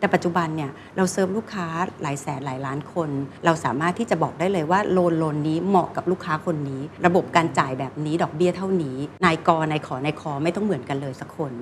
[0.00, 1.66] แต่ปัจจุบันเนี่ยเราเซิร์ฟลูกค้า
[2.02, 3.10] หลายแสนหลายล้านคน
[3.44, 11.52] เราสามารถที่จะบอกได้เลยว่าโลนโลนนี้เหมาะกับลูกค้าคนนี้ ระบบการจ่ายแบบนี้ดอกเบี้ยเท่านี้ นายกนายขอนายคอไม่ต้องเหมือนกันเลยสักคน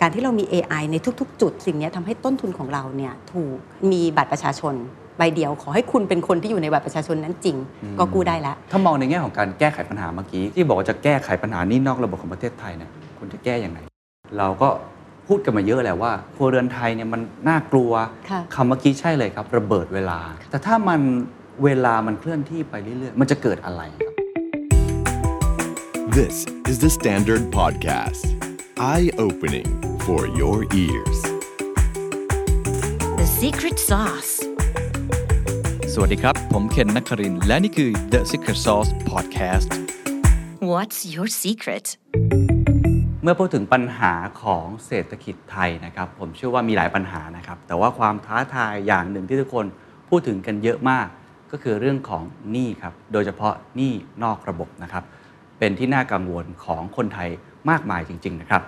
[0.00, 3.56] การที่เรามี AI ในทุกๆ จุดสิ่งนี้ทำให้ต้นทุนของเราเนี่ยถูก
[3.92, 4.74] มีบัตรประชาชน
[5.18, 7.56] ใบเดียวขอให้คุณเป็นคนที่อยู่ในบัตรประชาชนนั้นจริง
[7.98, 13.78] ก็กู้ได้แล้วถ้ามองในแง่ของการแก้ไขปัญหาเมื่อกี้ ที่บอกว่าจะแก้ไขปัญหานี่นอกระบบของประเทศไทยเนี่ยคุณจะแก้ยังไง
[14.38, 14.68] เราก็
[15.28, 17.92] พูดกันมาเยอะแล้วว่าครัวเรือนไทยเนี่ยมันน่ากลัว
[18.30, 20.18] ค่ะคำเมื่อกี้ใช่เลยครับ ระเบิดเวลา
[20.50, 21.00] แต่ถ้ามัน
[21.64, 24.12] เวลามันเคลื่อนที่ไปเรื่อยๆ มันจะเกิดอะไรครับ
[26.18, 26.36] This
[26.70, 28.24] is the Standard Podcast.
[28.92, 29.68] Eye opening
[30.06, 31.18] for your ears.
[33.20, 34.32] The secret sauce.
[35.92, 39.68] สวัสดีครับ ผมเคนนักครินทร์และนี่คือ The Secret Sauce Podcast
[40.72, 41.86] What's your secret?
[43.24, 49.66] เมื่อพูดถึงปัญหาของเศรษฐกิจไทยนะครับ ผมเชื่อว่ามีหลายปัญหานะครับ แต่ว่าความท้าทายอย่างหนึ่งที่ทุกคน
[50.08, 51.06] พูดถึงกันเยอะมาก
[51.52, 55.04] ก็คือเรื่องของหนี้ครับ โดยเฉพาะหนี้นอกระบบนะครับ
[55.58, 57.28] เป็นที่น่ากังวลของคนไทย
[57.70, 58.62] มากมายจริง ๆ นะครับ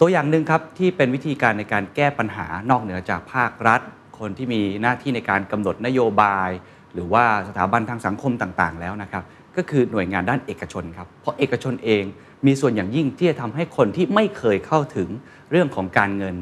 [0.00, 3.80] ตัวอย่างหนึ่งครับที่เป็นวิธีการในการแก้ปัญหานอกเหนือจากภาครัฐ
[4.18, 6.50] คนที่มีหน้าที่ในการกำหนดนโยบาย
[6.94, 9.24] หรือว่าสถาบันทางสังคมต่างๆ แล้วนะครับ
[9.56, 12.04] ก็คือหน่วยงานด้านเอกชนครับ เพราะเอกชนเอง
[12.46, 15.08] มีส่วนอย่างยิ่งที่จะทำให้คนที่ไม่เคยเข้าถึง
[15.50, 16.36] เรื่องของการเงิน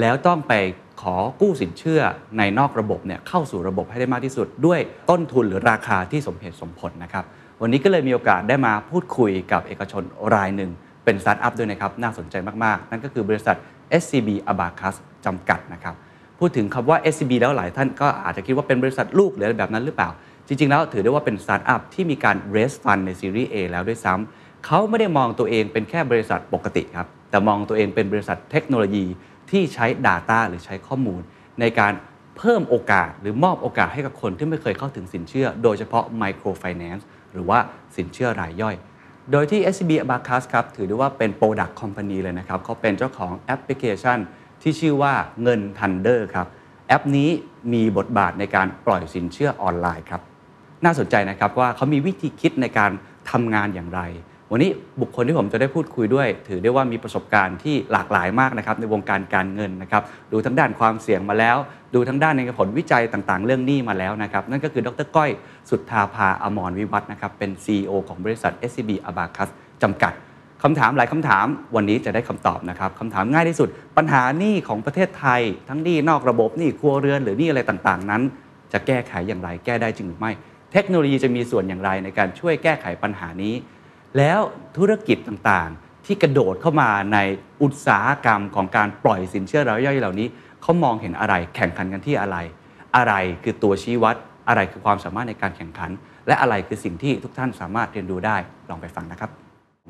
[0.00, 0.52] แล้วต้องไป
[1.02, 2.00] ขอกู้สินเชื่อ
[2.38, 4.80] ในนอกระบบเนี่ยเข้าสู่ระบบให้ได้มากที่สุด ด้วย
[5.10, 7.24] ต้นทุนหรือราคาที่สมเหตุสมผลนะครับ
[7.62, 10.02] วันนี้ก็เลยมีโอกาสได้มาพูดคุยกับเอกชน
[10.34, 10.70] รายหนึ่ง
[11.04, 13.56] เป็นสตาร์ทอัพด้วยนะครับ น่าสนใจมากๆ นั่นก็คือบริษัท
[14.02, 15.94] SCB Abacus จำกัดนะครับ
[16.38, 20.10] พูดถึงคำว่า SCB แล้วหลายท่านก็อาจจะคิดว่าเป็นบริษัทลูกหรืออะไรแบบนั้นหรือเปล่า
[20.46, 29.06] จริงๆแล้วถือได้ว่าเป็นสตาร์ทอัพที่มีการ raise fund ในซีรีส์ A แล้วด้วยซ้ำ เขาไม่ได้มองตัวเองเป็นแค่บริษัทปกติครับ แต่มองตัวเองเป็นบริษัทเทคโนโลยี
[29.50, 31.20] ที่ใช้ Data หรือใช้ข้อมูล
[31.60, 31.92] ในการ
[32.36, 37.58] เพิ่มโอกาสหรือมอบโอกาสให้กับคนที่ไม่เคยเข้าถึงสินเชื่อ โดยเฉพาะ microfinance หรือว่า
[37.96, 38.76] สินเชื่อรายย่อย
[39.32, 44.18] โดยที่ SCB Abacus ครับถือได้ว่าเป็น Product Company เลยนะครับเขาเป็นเจ้าของแอปพลิเคชัน
[44.62, 46.46] ที่ชื่อว่าเงิน Thunder ครับ
[46.88, 47.30] แอปนี้
[47.72, 50.22] มีบทบาทในการปล่อยสินเชื่อออนไลน์ครับ
[50.84, 52.90] น่าสนใจนะครับว่าเขามีวิธีคิดในการ
[53.30, 54.00] ทำงานอย่างไร
[54.52, 54.70] วันนี้
[55.00, 60.02] บุคคลที่ผมจะได้พูดคุยด้วย ถือได้ว่ามีประสบการณ์ที่หลากหลายมากนะครับในวงการการเงินนะครับ
[60.32, 61.56] ดูทั้งด้านความเสี่ยงมาแล้ว
[61.94, 65.30] ดูทั้งด้านในผลวิจัยต่างๆ เรื่องหนี้มาแล้วนะครับนั่นก็คือดรก้อย
[65.70, 69.48] สุทธาภาอมรวิวัฒนะครับเป็น CEO ของบริษัท SCB Abacus
[69.82, 70.12] จำกัด
[70.62, 71.46] คำถามหลายคำถาม
[71.76, 78.22] วันนี้จะได้คำตอบนะครับคำถามง่ายที่สุด ปัญหาหนี้ของประเทศไทย ทั้งหนี้นอกระบบหนี้ครัวเรือนหรือหนี้อะไรต่างๆ นั้น
[78.72, 80.32] จะแก้ไขอย่างไรแก้ได้จริงหรือไม่
[80.72, 83.54] เทคโนโลยีจะมีส่วนอย่างไรในการช่วยแก้ไขปัญหานี้
[84.16, 84.40] แล้ว
[84.76, 87.18] ธุรกิจต่างๆ ที่กระโดดเข้ามาใน
[87.62, 90.28] อุตสาหกรรมของการปล่อยสินเชื่อรายย่อยเหล่านี้
[90.62, 92.36] เขามองเห็นอะไรแข่งขันกันที่อะไร
[92.96, 94.16] อะไรคือตัวชี้วัด
[94.48, 95.90] อะไรคือความสามารถในการแข่งขัน
[96.26, 98.36] และอะไรคือสิ่งที่ทุกท่านสามารถเรียนรู้ได้
[98.70, 99.30] ลองไปฟังนะครับ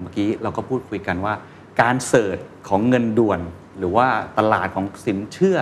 [0.03, 1.35] เมื่อกี้เราก็พูดคุยกันว่า
[1.83, 3.41] การ search ของเงินด่วน
[3.79, 4.07] หรือว่า
[4.39, 5.59] ตลาดของสินเชื่อ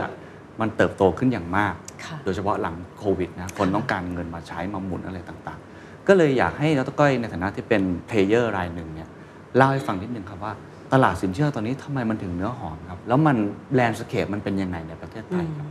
[0.61, 5.74] มันเติบโตขึ้นอย่างมากค่ะโดยเฉพาะหลังโควิดนะคนต้องการเงินมาใช้มาหมุนอะไรต่างๆ
[6.09, 9.09] ก็เลยอยากให้ดรก้อยในฐานะที่เป็น player รายหนึ่งเนี่ย
[9.57, 10.53] เล่าให้ฟังนิดนึงครับว่า
[10.93, 13.37] ตลาดสินเชื่อตอนนี้ทำไมมันถึงเนื้อหอมครับ แล้วมัน
[13.75, 15.67] landscape มันเป็นยังไงในประเทศไทยครับ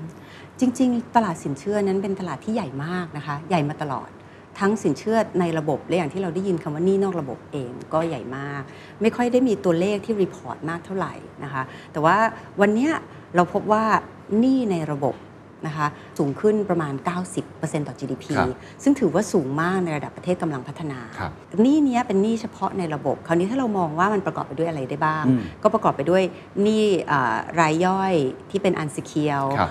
[0.59, 4.09] จริง ๆ ตลาดสินเชื่อนั้นเป็นตลาดที่ใหญ่มากนะคะ ใหญ่มาตลอด
[4.59, 8.61] ทั้งสินเชื่อในระบบและอย่างที่เราได้ยินคำว่าหนี้นอกระบบเองก็ใหญ่มาก
[9.01, 12.17] ไม่ค่อยได้มีตัวเลขที่ report มากเท่าไหร่นะคะ แต่ว่า
[12.61, 12.89] วันนี้
[13.35, 13.83] เราพบว่า
[14.43, 15.15] หนี้ในระบบ
[15.67, 15.87] นะคะ
[16.17, 16.93] สูงขึ้นประมาณ
[17.41, 18.47] 90%ต่อ GDP ครับ
[18.83, 21.31] ซึ่งถือว่าสูงมากในระดับประเทศกำลังพัฒนาครับ
[21.63, 26.23] หนี้เนี้ยเป็นหนี้เฉพาะในระบบ คราวนี้ถ้าเรามองว่ามันประกอบไปด้วยอะไรได้บ้างอืมก็ประกอบไปด้วย
[26.63, 28.13] หนี้อ่ารายย่อย
[28.49, 29.69] ที่เป็นอัน e เคียวครับ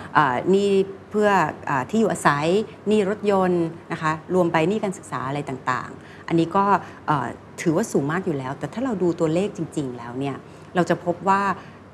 [0.50, 0.70] หนี้
[1.10, 1.30] เพื่อ
[1.68, 2.46] อาที่อยู่อาศัย
[2.88, 6.64] หนี้รถยนต์นะคะรวมไปหนี้การศึกษาอะไรต่างๆ อันนี้ก็
[7.06, 7.26] เอ่อ
[7.62, 10.36] ถือว่าสูงมากอยู่แล้ว แต่ถ้าเราดูตัวเลขจริง ๆ แล้วเนี่ย
[10.76, 11.42] เราจะพบว่า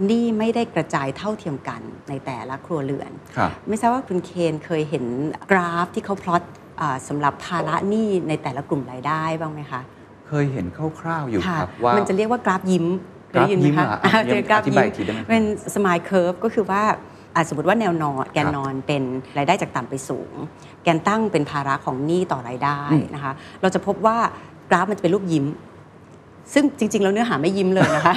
[0.06, 5.04] หนี้ไม่ได้กระจายเท่าเทียมกันในแต่ละครัวเรือนครับไม่ทราบว่าคุณเคนเคยเห็น
[5.50, 6.42] กราฟที่เขาพลอต
[6.80, 9.80] อ่าสำหรับภาระหนี้ในแต่ละกลุ่มรายได้บ้างไหมคะ
[10.28, 10.66] เคยเห็น
[11.00, 12.86] คร่าวๆอยู่ค่ะครับว่ามันจะเรียกว่ากราฟยิ้ม
[13.30, 15.42] เคกราฟได้ยินไหยิ้มคะเหรออะอ่าเป็นกราฟอธิยิ้บายมอีกทีได้ไหมเป็น
[15.74, 16.82] สมายเคิร์ฟก็คือว่า
[17.34, 19.02] อะสมมติว่าแนวนอนแกนครับนอนเป็น
[19.38, 20.32] รายได้จากต่ำไปสูง
[20.82, 23.32] แกนตั้งเป็นภาระของหนี้ต่อรายได้อืมนะคะ
[23.62, 24.16] เราจะพบว่า
[24.70, 25.44] กราฟมันจะเป็นรูปยิ้ม
[26.54, 28.14] ซึ่งจริง ๆ แล้วเนื้อหาไม่ยิ้มเลยนะคะ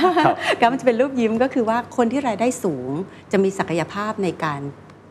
[0.60, 2.90] กราฟมันจะเป็นรูปยิ้มก็คือว่าคนที่รายได้สูง
[3.32, 4.62] จะมีศักยภาพในการ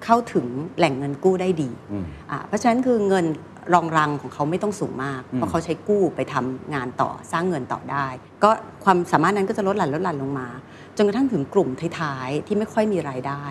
[0.05, 0.46] เข้าถึง
[0.78, 3.26] แหล่งเงินกู้ได้ดีอืมอ่าเพราะฉะนั้นคือเงิน
[3.75, 8.06] รองรังของเขาไม่ต้องสูงมากอืมเพราะเขาใช้กู้ไปทำงานต่อสร้างเงินต่อได้
[8.43, 8.50] ก็
[8.84, 10.49] ความสามารถนั้นก็จะลดหลั่นลดหลั่นลงมา
[10.96, 11.69] จนกระทั่งถึงกลุ่ม
[12.00, 13.44] ท้ายๆที่ไม่ค่อยมีรายได้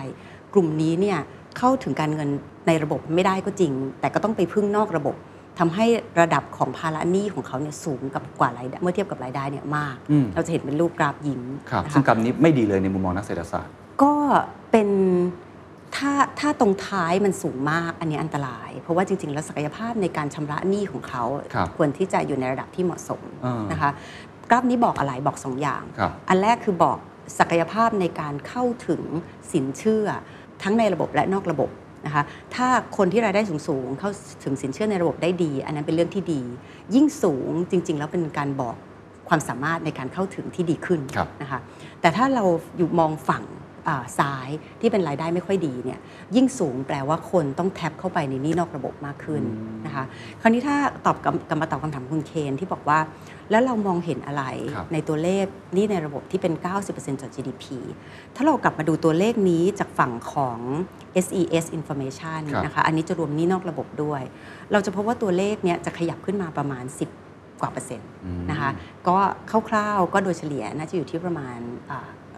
[0.54, 1.18] กลุ่มนี้เนี่ย
[1.58, 2.28] เข้าถึงการเงิน
[2.66, 5.16] ในระบบไม่ได้ก็จริง แต่ก็ต้องไปพึ่งนอกระบบ
[5.60, 5.86] ทำให้
[6.20, 13.72] ระดับของภาระหนี้ของเขาเนี่ยสูงกับกว่ารายได้เมื่อเทียบกับรายได้เนี่ยมากอืมเราจะเห็นเป็นรูปกราฟยิ้มครับนะคะซึ่งกรรมนี้ไม่ดีเลยในมุมมองนักเศรษฐศาสตร์
[14.02, 14.14] ก็
[14.70, 14.88] เป็น
[15.96, 21.24] ถ้าถ้าตรงท้ายมันสูงมากอันนี้อันตราย เพราะว่าจริง ๆ แล้วศักยภาพในการชำระหนี้ของเขา
[21.54, 23.90] ครับควรที่จะอยู่ในระดับที่เหมาะสมอ่านนะคะ
[24.50, 26.98] กราฟนี้บอกอะไรบอกสองอย่างครับอันแรกคือบอก
[27.38, 29.02] ศักยภาพในการเข้าถึง
[29.52, 30.06] สินเชื่อ
[30.62, 31.70] ทั้งในระบบและนอกระบบ
[32.06, 32.22] นะคะ
[32.54, 32.66] ถ้า
[32.96, 34.10] คนที่รายได้สูงๆเข้า
[34.44, 36.42] ถึงสินเชื่อในระบบได้ดี อันนั้นเป็นเรื่องที่ดี
[36.94, 38.76] ยิ่งสูงจริง ๆ แล้วเป็นการบอก
[39.28, 41.60] ความสามารถในการเข้าถึงที่ดีขึ้นครับนะคะ
[42.00, 42.44] แต่ถ้าเรา
[42.76, 43.59] อยู่มองฝั่งอ่า
[44.18, 44.48] ซ้าย
[44.80, 45.98] ที่เป็นรายได้ไม่ค่อยดีเนี่ย
[46.36, 49.42] ยิ่งสูงแปลว่าคนต้องแท็บเข้าไปในหนี้นอกระบบมากขึ้น
[49.86, 50.04] นะคะ
[50.40, 52.98] คราวนี้ถ้าตอบกลับกลับมาตอบคำถามคุณเคนที่บอกว่า
[53.50, 54.44] แล้วเรามองเห็นอะไร
[54.74, 55.44] ครับในตัวเลข
[55.74, 56.52] หนี้ในระบบที่เป็น
[56.86, 57.64] 90%จาก GDP
[58.36, 60.58] ถ้าเรากลับมาดูตัวเลขนี้จากฝั่งของ
[61.24, 64.22] SES Information ครับนะคะอันนี้จะรวมหนี้นอกระบบด้วย
[64.72, 66.84] เราจะพบว่าตัวเลขเนี้ยจะขยับขึ้นมาประมาณ
[67.22, 68.70] 10กว่าเปอร์เซ็นต์อืมนะคะ
[69.08, 69.16] ก็
[69.68, 71.58] คร่าวๆก็โดยเฉลี่ยน่าจะอยู่ที่ประมาณ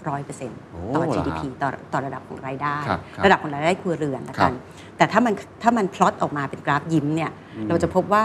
[0.09, 4.55] ร้อยเปอร์เซ็นต์โอ้ต่อเหรอฮะ GDP ต่อต่อระดับของรายได้ครับครับระดับของรายได้ครัวเรือนละครักับน
[4.97, 8.25] แต่ถ้ามันถ้ามันพลอตออกมาเป็นกราฟยิ้มเนี่ยอืมเราจะพบว่า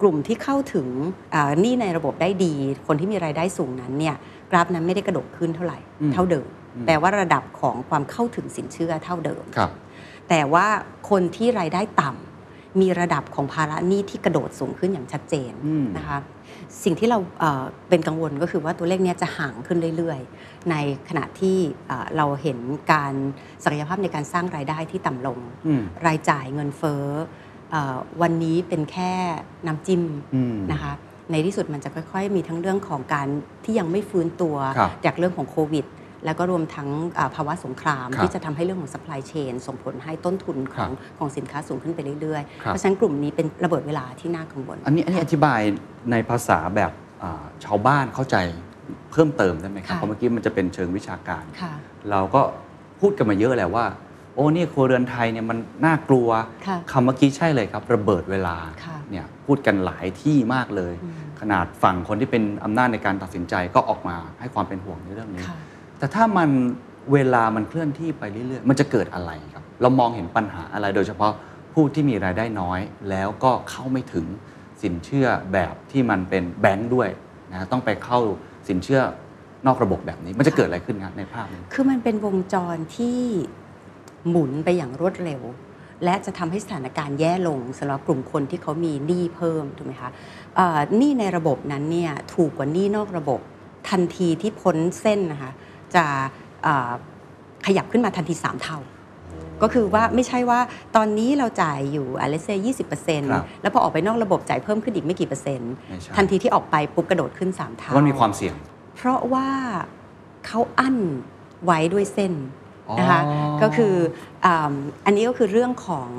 [0.00, 0.86] กลุ่มที่เข้าถึง
[1.34, 2.54] อ่าหนี้ในระบบได้ดี
[2.86, 4.16] คนที่มีรายได้สูงนั้นเนี่ย
[4.50, 9.70] กราฟนั้นไม่ได้กระโดดขึ้นเท่าไหร่อืมเท่าเดิมอืมแปลว่าระดับของความเข้าถึงสินเชื่อเท่าเดิมครับ
[10.28, 10.66] แต่ว่า
[11.10, 12.29] คนที่รายได้ต่ำ
[12.80, 16.18] มีระดับของภาระหนี้ที่กระโดดสูงขึ้นอย่างชัดเจนอืมนะคะ
[16.84, 20.74] สิ่งที่เราเอ่อเป็นกังวลก็คือว่าตัวเลขเนี้ยจะห่างขึ้นเรื่อยๆ ใน
[21.08, 21.58] ขณะที่
[21.88, 22.58] เอ่อเราเห็น
[22.92, 23.14] การ
[23.64, 27.04] ศักยภาพในการสร้างรายได้ที่ต่ำลงอืมรายจ่ายเงินเฟ้อ
[27.70, 29.12] เอ่อวันนี้เป็นแค่
[29.66, 30.02] น้ำจิ้ม
[30.34, 30.92] อืมนะคะ
[31.30, 33.28] ในที่สุดมันจะค่อยๆ มีทั้งเรื่องของการ
[33.64, 35.84] ที่ยังไม่ฟื้นตัวครับจากเรื่องของโควิด
[36.24, 36.88] แล้วก็รวมทั้ง
[37.18, 45.60] อ่าภาวะสงครามครับที่จะทำให้เรื่องของ supply chain ส่งผลให้ต้นทุนขครัองบของสินค้าสูงขึ้นไปเรื่อยๆครับเพราะฉะนั้นกลุ่มนี้เป็นระเบิดเวลาที่น่ากังวล อันนี้อันนี้อธิบาย
[46.10, 48.36] ในภาษาแบบอ่าชาวบ้านเข้าใจ
[49.12, 51.72] เพิ่มเติมได้ไหมครับค่ะเพราะเมื่อกี้มันจะเป็นเชิงวิชาการค่ะ
[52.10, 52.42] เราก็
[53.00, 53.86] พูดกันมาเยอะแหละว่า
[54.34, 56.28] โอ้นี่ครัวเรือนไทยเนี่ยมันน่ากลัว
[56.66, 65.58] ค่ะคำเมื่อกี้ใช่เลยครับ ระเบิดเวลาค่ะเนี่ยพูดกันหลายที่มากเลยอืมขนาดฝั่งคนที่เป็นอำนาจในการตัดสินใจก็ออกมาให้ความเป็นห่วงในเรื่องนี้ค่ะ
[66.00, 66.50] แต่ถ้ามัน
[67.12, 71.32] เวลามันเคลื่อนที่ไปเรื่อยๆ มันจะเกิดอะไรครับ เรามองเห็นปัญหาอะไรโดยเฉพาะ
[71.74, 72.80] ผู้ที่มีรายได้น้อย
[73.10, 74.26] แล้วก็เข้าไม่ถึง
[74.82, 77.08] สินเชื่อแบบที่มันเป็นแบงค์ด้วย
[77.52, 78.18] นะต้องไปเข้า
[78.68, 79.00] สินเชื่อ
[79.66, 83.18] นอกระบบแบบนี้ มันจะเกิดอะไรขึ้นครับในภาพนี้คือมันเป็นวงจรที่
[84.28, 85.42] หมุนไปอย่างรวดเร็ว
[86.04, 90.10] และจะทำให้สถานการณ์แย่ลงสำหรับกลุ่มคนที่เขามีหนี้เพิ่มถูกไหมคะ
[90.98, 93.40] หนี้ในระบบนั้นเนี่ยถูกกว่าหนี้นอกระบบ
[93.90, 95.52] ทันทีที่พ้นเส้นนะคะ
[95.96, 96.04] จะ
[96.62, 96.90] เอ่อ
[97.66, 98.78] ขยับขึ้นมาทันที 3 เท่า
[99.62, 100.60] ก็คือว่าไม่ใช่ว่า
[100.96, 108.54] ตอนนี้เราจ่ายอยู่อะไรเซ่ยี่สิบเปอร์เซ็นต์ครับแล้วพอออกไปนอกระบบจ่ายเพิ่มขึ้นอีกไม่กี่เปอร์เซ็นต์ไม่ใช่ทันทีที่ออกไปปุ๊บกระโดดขึ้น 3เพเท่าราะมันมีความเสี่ยง
[108.96, 109.48] เพราะว่า
[110.46, 110.96] เขาอั้น
[111.64, 112.32] ไว้ด้วยเส้น
[112.98, 113.94] นะคะอ๋อก็คือ
[114.44, 116.10] อ่าอันนี้ก็คือเรื่องของ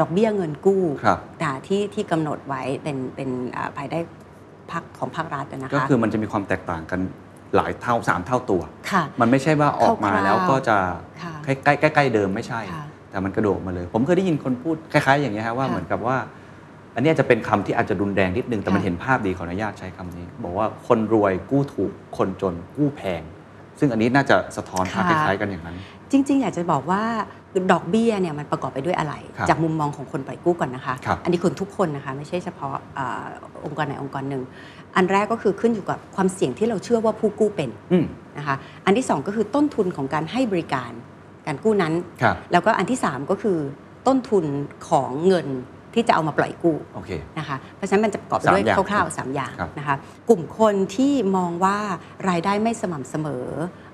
[0.00, 3.98] ดอกเบี้ยเงินกู้ครับอ่าที่ที่กำหนดไว้เป็นเป็นอ่าภายได้
[4.72, 7.00] พักของภาครัฐนะก็คะคือมันจะมีความแตกต่างกัน
[7.56, 10.76] หลายเท่าสามเท่าตัวค่ะมันไม่ใช่ว่าออกมาคร่าวๆแล้วก็จะ
[11.22, 16.16] ค่ะใกล้ใกล้ใกล้ๆเดิมไม่ใช่ค่ะแต่มันกระโดดมาเลย ผมเคยได้ยินคนพูดคล้าย ๆ อย่างเงี้ยฮะว่าค่ะเหมือนกับว่า
[16.94, 23.22] อันเนี้ยจะเป็นคำที่อาจจะรุนแรงนิดนึงแต่มันค่ะเห็นภาพดีขออนุญาตใช้คำนี้ บอกว่าคนรวยกู้ถูกคนจนกู้แพง
[23.78, 25.76] ซึ่งอันนี้น่าจะสะท้อนภาพคล้ายๆกันอย่างนั้น
[26.12, 27.02] จริง ๆ อยากจะบอกว่า
[27.72, 33.26] ดอกเบี้ยเนี่ยมันประกอบไปด้วยอะไรครับจากมุมมองของคนปล่อยกู้ก่อนนะคะครับอันนี้คนทุกคนนะคะ ไม่ใช่เฉพาะอา
[33.64, 34.42] องค์กรไหนองค์กรหนึ่ง
[34.96, 38.06] อันแรกก็คือขึ้นอยู่กับความเสี่ยงที่เราเชื่อว่าผู้กู้เป็นอืม
[38.38, 40.92] นะคะอันที่ 2 ก็คือต้นทุนของการให้บริการ
[41.46, 43.58] การกู้นั้นครับแล้วก็อันที่ 3 ก็คือ
[44.06, 44.44] ต้นทุน
[44.88, 45.48] ของเงิน
[45.94, 49.96] ที่จะเอามาปล่อยกู้โอเคนะคะเพราะฉะนั้นมันจะประกอบไปด้วยสามอย่างคร่าวๆสามอย่างครับนะคะ
[50.28, 51.78] กลุ่มคนที่มองว่า
[52.28, 53.46] รายได้ไม่สม่ำเสมอ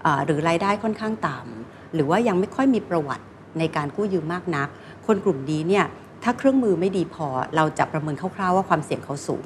[0.03, 3.25] เออหรือรายได้ค่อนข้างต่ำหรือว่ายังไม่ค่อยมีประวัติ
[3.59, 4.69] ในการกู้ยืมมากนัก
[5.07, 5.85] คนกลุ่มนี้เนี่ย
[6.23, 7.27] ถ้าเครื่องมือไม่ดีพอ
[7.57, 9.43] เราจะประเมินคร่าวๆว่าความเสี่ยงเขาสูง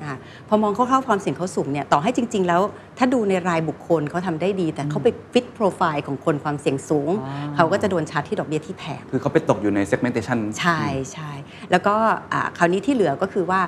[0.00, 2.60] นะคะพอมองคร่าวๆความเสี่ยงเขาสูงเนี่ยต่อให้จริง ๆ แล้ว
[2.98, 10.80] ถ้าดูในรายบุคคลเขาทำได้ดี แต่เขาไปฟิตโปรไฟล์ของคนความเสี่ยงสูง อ๋อ เขาก็จะโดนชาร์จที่ดอกเบี้ยที่แพง คือเขาไปตกอยู่ใน segmentation ใช่
[11.12, 11.30] ใช่
[11.70, 11.94] แล้วก็
[12.32, 13.60] อ่าคราวนี้ที่เหลือก็คือว่า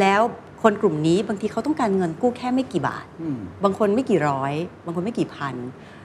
[0.00, 0.22] แล้ว
[0.62, 4.52] คนกลุ่มนี้บางทีเขาต้องการเงินกู้แค่ไม่กี่บาท อืม บางคนไม่กี่ร้อย
[4.84, 5.54] บางคนไม่กี่พัน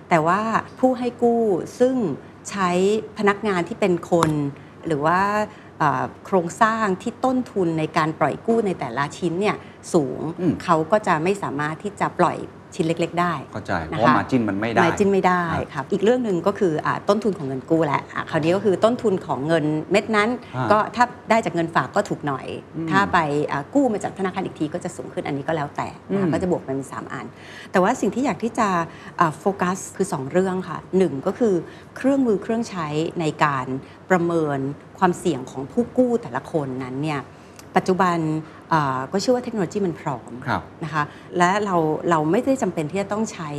[0.10, 0.40] แต่ว่า
[0.80, 1.42] ผู้ให้กู้
[1.80, 1.96] ซึ่ง
[2.50, 2.70] ใช้
[3.18, 4.32] พนักงานที่เป็นคน
[4.88, 5.46] หรือว่าเอ่อ
[6.26, 9.58] โครงสร้างที่ต้นทุนในการปล่อยกู้ในแต่ละชิ้นเนี่ย
[9.94, 12.38] สูงอืมเขาก็จะไม่สามารถที่จะปล่อย
[12.78, 23.18] ชิ้นเล็ก ๆ ได้เข้าใจเพนะคะราะว่ามาจิ้นมันไม่ได้มาจิ้นไม่ได้อ่าครับอีกเรื่องหนึ่งก็คืออาต้นทุนของเงินกู้แหละอะคราวนี้ก็คือต้นทุนของเงินเม็ดนั้นอ่าก็ถ้าได้จากเงินฝากก็ถูกหน่อยอืมถ้าไป
[23.52, 27.26] อ่ากู้มาจากธนาคารอีกทีก็จะสูงขึ้นอันนี้ก็แล้วแต่นะคะอืมก็จะบวกมันเป็นสามอัน
[27.72, 28.68] แต่ว่าสิ่งที่อยากที่จะ
[29.20, 31.54] อ่าโฟกัสคือ 2 เรื่องค่ะหนึ่งก็คือ
[31.98, 32.88] เครื่องมือเครื่องใช้
[33.20, 33.66] ในการ
[34.10, 34.60] ประเมิน
[35.00, 37.22] ความเสี่ยงของผู้กู้แต่ละคนนั้นเนี่ย
[37.78, 38.18] ปัจจุบัน
[38.74, 41.04] อ่าก็เชื่อว่าเทคโนโลยีมันพร้อมครับนะคะ
[41.38, 41.76] และเรา
[42.10, 43.50] เราไม่ได้จำเป็นที่จะต้องใช้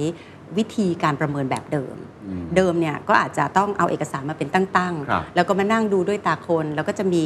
[0.59, 7.25] วิธีการประเมินแบบเดิมอืมเดิมเนี่ยก็อาจจะต้องเอาเอกสารมาเป็นตั้งครับๆแล้วก็มานั่งดูด้วยตาคน แล้วก็จะมี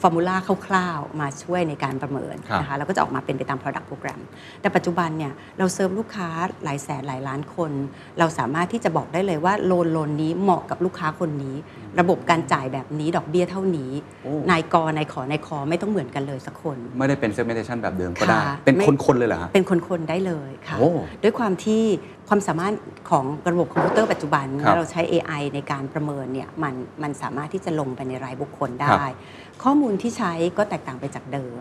[0.00, 4.20] ฟอร์มูลาคร่าวๆ มาช่วยในการประเมินครับนะคะแล้วก็จะออกมาเป็นไปตาม Product Program
[4.60, 6.28] แต่ปัจจุบันเนี่ยเราเซิร์ฟลูกค้า
[6.64, 7.70] หลายแสนหลายล้านคน
[8.18, 11.56] เราสามารถที่จะบอกได้เลยว่าโลนโลนนี้เหมาะกับลูกค้าคนนี้
[12.00, 13.92] ระบบการจ่ายแบบนี้ดอกเบี้ยเท่านี้
[14.24, 20.90] โอ้นายกนายขอนายคอไม่ต้องเหมือนกันเลยสักคน ไม่ได้เป็น segmentation แบบเดิมก็ได้ค่ะเป็นไม่คนๆเลยเหรอฮะเป็นคนๆได้เลยค่ะโอ้
[21.22, 21.82] ด้วยความที่
[22.28, 22.74] ความสามารถ
[23.10, 29.14] ของระบบคอมพิวเตอร์ปัจจุบันครับแล้วเราใช้ AI ในการประเมินเนี่ยมันมันสามารถที่จะลงไปในรายบุคคลคได้รับ
[29.62, 31.60] ข้อมูลที่ใช้ก็แตกต่างไปจากเดิม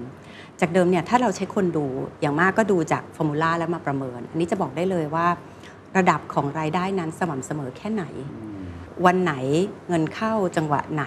[0.61, 1.85] จากเดิมเนี่ยถ้าเราใช้คนดู
[2.21, 5.27] อย่างมากก็ดูจากฟอร์มูลาแล้วมาประเมิน อันนี้จะบอกได้เลยว่า
[5.97, 8.03] ระดับของรายได้นั้นสม่ำเสมอแค่ไหน
[9.05, 9.33] วันไหน
[9.89, 11.05] เงินเข้าจังหวะไหน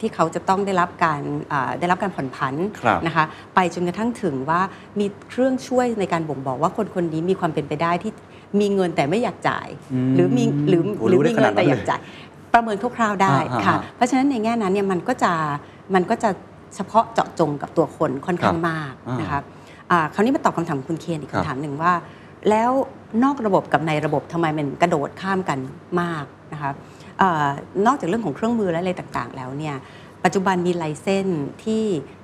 [0.00, 1.22] ที่เขาจะต้องได้รับการ
[1.52, 3.24] อ่าได้รับการผ่อนผันครับนะคะ
[3.54, 4.60] ไปจนกระทั่งถึงว่า
[4.98, 8.12] มีเครื่องช่วยในการบ่งบอกว่าคนคนนี้มีความเป็นไปได้ที่
[8.60, 12.00] มีเงินแต่ไม่อยากจ่ายอืมหรือมีหรือโอ้หรือรู้ได้มีเงินขนาดนั้นแต่อยากเลยจ่าย
[12.54, 15.32] ประเมินคร่าวๆได้อ่าค่ะอ่าเพราะฉะนั้นในแง่นั้นเนี่ยมันก็จะ
[15.94, 16.30] มันก็จะ
[16.76, 19.40] เฉพาะเจาะจงกับตัวคนค่อนข้างครับมากอ่านนะคะ
[19.90, 21.92] อ่าคราวนี้มาตอบคำถามคุณเคนอีกครับคำถามหนึ่งว่า
[22.50, 22.70] แล้ว
[23.24, 25.58] นอกระบบกับในระบบทำไมมันกระโดดข้ามกัน
[26.00, 26.70] มากนะคะ
[27.18, 27.48] เออ
[27.86, 29.76] นอกจากเรื่องของเครื่องมือและอะไรต่างๆ แล้วเนี่ย
[30.24, 31.26] ปัจจุบันมีไลเซน
[31.64, 31.84] ที่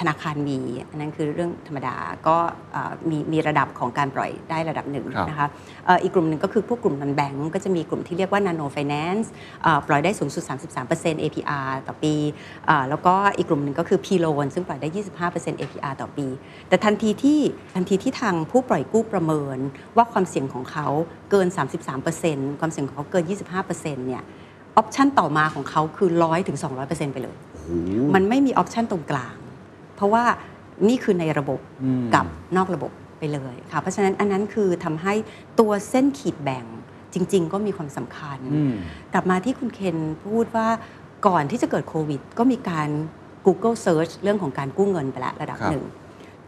[0.00, 0.58] ธนาคารมี
[0.90, 2.36] อันนั้นคือเรื่องธรรมดาก็
[2.74, 5.48] อ่ามีมีระดับของการปล่อยได้ระดับหนึ่งครับนะคะ
[5.86, 9.26] เอ่ออีกกลุ่มหนึ่งก็คือพวกกลุ่มนันแบงก์ก็จะมีกลุ่มที่เรียกว่า Nano Finance
[9.62, 10.44] เอ่อปล่อยได้สูงสุด
[10.84, 12.14] 33% APR ต่อปี
[12.68, 14.88] อ่าแล้วก็อีกกลุ่มหนึ่งก็คือ P Loan ซึ่งปล่อยได้
[15.28, 16.26] 25% APR ต่อปี
[16.68, 17.40] แต่ทันทีที่
[17.74, 19.58] ทันทีที่ทางผู้ปล่อยกู้ประเมิน
[19.96, 20.86] ว่าความเสี่ยงของเขา
[21.30, 21.46] เกิน
[22.02, 23.24] 33%ความเสี่ยงของเขาเกิน
[23.60, 24.22] 25%เนี่ย
[24.76, 27.36] option ต่อมาของเขาคือ 100ถึง200%ไปเลย
[28.14, 29.34] มันไม่มี option ตรงกลาง
[30.00, 30.24] เพราะว่า
[30.88, 32.26] นี่คือในระบบอืมกับ
[32.56, 35.14] นอกระบบไปเลยค่ะเพราะฉะนั้นอันนั้นคือทำให้
[35.60, 36.64] ตัวเส้นขีดแบ่ง
[37.14, 38.74] จริง ๆ ก็มีความสำคัญอืม
[39.12, 40.68] กลับมาที่คุณเคนพูดว่า
[41.26, 42.88] ก่อนที่จะเกิดโควิด ก็มีการ
[43.46, 45.84] Google Search เรื่องของการกู้เงินไปแล้วระดับครับหนึ่ง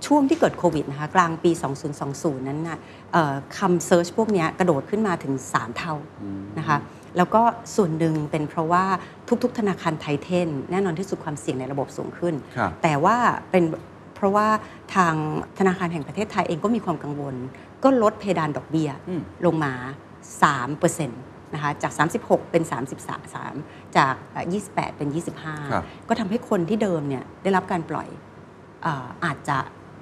[0.07, 1.51] ช่วงที่เกิดโควิดนะคะกลางปี
[2.01, 2.79] 2020 นั้นนะ
[3.13, 5.95] เอ่อคำเซิร์ชพวกเนี้ยกระโดดขึ้นมาถึง 3 เท่า
[6.59, 6.79] นะคะ
[7.17, 7.43] แล้วก็
[7.77, 8.85] ส่วนหนึ่งเป็นเพราะว่า
[9.43, 13.17] ทุก ๆ ธนาคารไทยเทน แน่นอนที่สุดความเสี่ยงในระบบสูงขึ้นครับแต่ว่า
[13.51, 13.65] เป็น
[14.15, 14.49] เพราะว่า
[14.95, 15.15] ทาง
[15.59, 17.35] ธนาคารแห่งประเทศไทยเองก็มีความกังวล
[17.85, 19.73] ก็ลดเพดานดอกเบี้ยอืมลงมา
[20.43, 21.93] 3%นะคะจาก
[22.23, 22.63] 36 เป็น
[23.29, 25.17] 33 จากเอ่อ28 เป็นค
[25.75, 28.09] รับ25 ก็ทำให้คนที่เดิมเนี่ยได้รับการปล่อย
[28.83, 29.57] เอ่ออาจจะ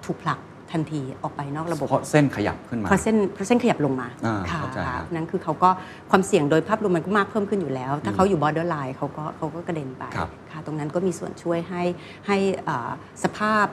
[0.04, 0.40] ถูกผลัก
[0.72, 5.70] ทันทีออกไปนอกระบบเพราะเส้นขยับขึ้นมาเพราะเส้นเพราะเส้นขยับลงมาอ่าค่ะเข้าใจครับนั่นคือเขาก็
[6.10, 11.82] ความเสี่ยงโดยภาพรวมมันก็มากเพิ่มขึ้นอยู่แล้ว ถ้าเขาอยู่ borderline เขาก็เขาก็กระเด็นไปครับค่ะตรงนั้นก็มีส่วนช่วยให้
[12.26, 12.36] ให้
[12.68, 12.90] อ่า
[13.22, 13.66] สภาพ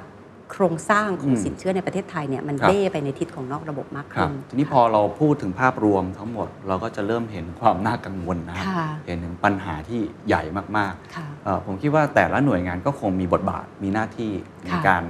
[0.53, 10.41] โครงสร้างของอืมสินเชื่อในประเทศไทยเนี่ยมันครับเด้ไปในทิศของนอกระบบมากครับขึ้นทีนี้พอเราพูดถึงภาพรวมทั้งหมดเราก็จะเริ่มเห็นความน่ากังวลนะค่ะเห็นถึงปัญหาที่ใหญ่
[10.77, 14.31] มากค่ะๆเอ่อผมคิดว่าแต่ละหน่วยงานก็คงมีบทบาทมีหน้าที่
[14.63, 15.03] ในค่ะการ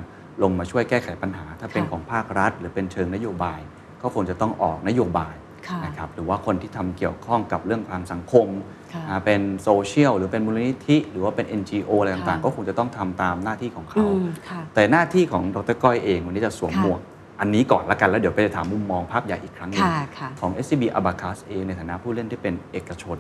[0.44, 3.60] ลงมาช่วยแก้ไขปัญหา ถ้าเป็นค่ะของภาครัฐ หรือเป็นเชิงนโยบาย
[4.02, 5.36] ก็คงจะต้องออกนโยบาย
[5.68, 8.48] ค่ะนะครับหรือว่าคนที่ทำเกี่ยวข้องกับเรื่องทางสังคม
[8.94, 17.00] ค่ะอ่าเป็นโซเชียลหรือเป็นมูลนิธิ หรือว่าเป็น NGO อะไรต่างค่ะๆก็คงจะต้องทำตามหน้าที่ของอืเขามค่ะแต่หน้าที่ของดรก้อยเองวันนี้จะสวมค่ะหมวก
[17.40, 23.18] อันนี้ก่อนละกันแล้วเดี๋ยวไปถามมุมมองภาพใหญ่อีกครั้งหนึงค่ะค่ะของ SCB Abacus เองในฐานะผู้เล่นที่เป็นเอกชน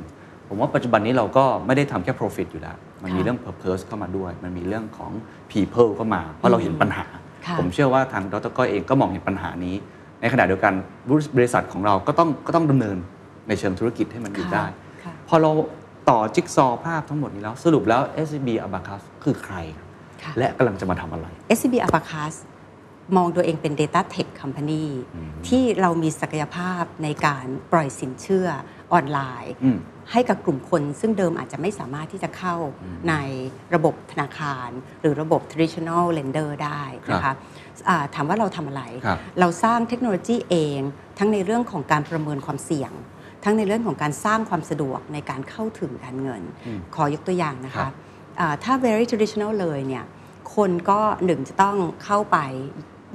[0.48, 5.12] ผมว่าปัจจุบันนี้เราก็ไม่ได้ทำแค่ profit อยู่แล้ว มันมีค่ะเรื่อง purpose เข้ามาด้วย มันมีเรื่องของ
[5.52, 7.06] people เข้ามา เพราะเราเห็นปัญหา
[7.46, 9.76] ค่ะผมเชื่อว่าทางดรก้อยเองก็มองเห็นปัญหานี้
[10.22, 10.74] ในขณะเดียวกัน
[11.38, 12.98] บริษัทของเราก็ต้องก็ต้องดำเนิน
[13.48, 14.66] ในเชิงธุรกิจให้มันอยู่ได้
[15.04, 15.52] ค่ะพอเรา
[16.10, 19.86] ต่อจิ๊กซอว์ภาพทั้งหมดนี้แล้ว สรุปแล้ว SCB Abacus คือใครครับ
[20.24, 21.28] ค่ะและกำลังจะมาทำอะไร
[21.58, 22.36] SCB Abacus
[23.18, 24.86] มองตัวเองเป็น Data Tech Company
[25.16, 28.48] อืมที่เรามีศักยภาพในการปล่อยสินเชื่อ
[28.94, 29.78] ออนไลน์อืม
[30.12, 32.56] ให้กับกลุ่มคน ซึ่งเดิมอาจจะไม่สามารถที่จะเข้า
[33.10, 33.16] ใน
[33.76, 34.70] ระบบธนาคาร
[35.02, 37.36] หรือระบบ traditional lender ได้นะครัคะบ
[37.90, 40.80] อ่าถามว่าเราทำอะไรครับเราสร้างเทคโนโลยีเอง
[41.20, 42.92] ทั้งในเรื่องของการประเมินความเสี่ยง
[43.44, 47.94] ทั้งในเรื่องของการสร้างความสะดวกในการเข้าถึงการเงินอืมขอยกตัวอย่างนะครัคะบ
[48.40, 50.06] อ่าถ้า very traditional เลยเนี่ย
[50.56, 52.38] คนก็หนึ่งจะต้องเข้าไป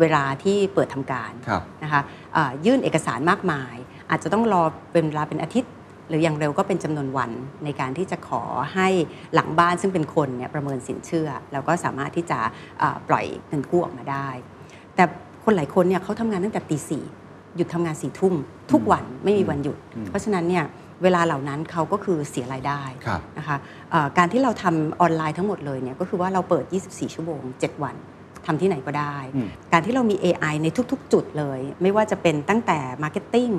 [0.00, 2.00] เวลาที่เปิดทำการครับนะคะ
[2.34, 3.74] เอ่อยื่นเอกสารมากมาย
[4.10, 5.81] อาจจะต้องรอเป็นเวลาเป็นอาทิตย์ห
[6.12, 7.30] รืออย่างเร็วก็เป็นจำนวนวัน
[7.64, 8.42] ในการที่จะขอ
[8.74, 8.88] ให้
[9.34, 12.38] หลังบ้านซึ่งเป็นคนเนี่ยประเมินสินเชื่อ แล้วก็สามารถที่จะ
[12.78, 14.28] เอ่อปล่อยเงินกู้ออกมาได้
[14.94, 15.04] แต่
[15.44, 17.04] คนหลายคนเนี่ยเขาทำงานตั้งแต่ตีสี่
[17.56, 18.34] หยุดทำงานสี่ทุ่ม
[18.72, 20.64] ทุกวันไม่มีวันหยุดอืมเพราะฉะนั้นเนี่ย
[21.02, 23.56] เวลาเหล่านั้นเขาก็คือเสียรายได้ครับนะคะ
[23.90, 27.96] เอ่อการที่เราทำออนไลน์ทั้งหมดเลยเนี่ยก็คือว่าเราเปิด 24 ชั่วโมง 7 วัน
[28.46, 33.54] ทำที่ไหนก็ได้อืมการที่เรามี AI ในทุก ๆ จุดเลย ไม่ว่าจะเป็นตั้งแต่ Marketing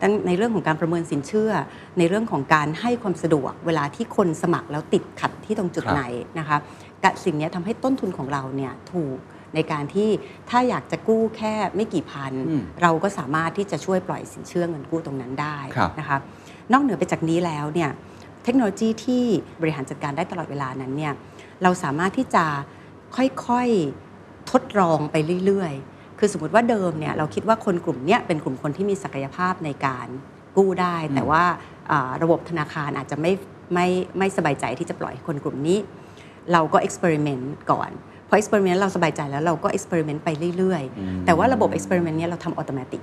[0.00, 1.52] ตั้งในเรื่องของการประเมินสินเชื่อ
[1.98, 6.02] ในเรื่องของการให้ความสะดวก เวลาที่คนสมัครแล้วติดขัดที่ตรงจุดครับไหน
[6.38, 6.56] นะคะ
[7.04, 9.18] กะสิ่งเนี้ยทำให้ต้นทุนของเราเนี่ยถูก
[9.54, 10.08] ในการที่
[10.50, 16.18] ถ้าอยากจะกู้แค่ไม่กี่พันอืมเราก็สามารถที่จะช่วยปล่อยสินเชื่อเงินกู้ตรงนั้นได้ครับนะคะ
[16.72, 17.90] นอกเหนือไปจากนี้แล้วเนี่ย
[18.44, 19.24] เทคโนโลยีที่
[19.60, 21.12] บริหารจัดการได้ตลอดเวลานั้นเนี่ย
[21.62, 22.44] เราสามารถที่จะ
[23.16, 24.07] ค่อยๆ
[24.50, 30.06] ทดลองไปเรื่อยๆ คือสมมติว่าเดิมเนี่ยเราคิดว่าคนกลุ่มเนี้ยเป็นกลุ่มคนที่มีศักยภาพในการ
[30.56, 31.42] กู้ได้อืมแต่ว่า
[31.90, 33.32] อ่าระบบธนาคารอาจจะไม่
[33.74, 33.86] ไม่
[34.18, 35.78] ไม่สบายใจที่จะปล่อยให้คนกลุ่มนี้
[36.52, 37.90] เราก็ experiment ก่อน
[38.28, 40.28] พอ experiment เราสบายใจแล้วเราก็ experiment ไป
[40.58, 43.02] เรื่อยอืมๆแต่ว่าระบบ experiment เนี่ยเราทำอัตโนมัติ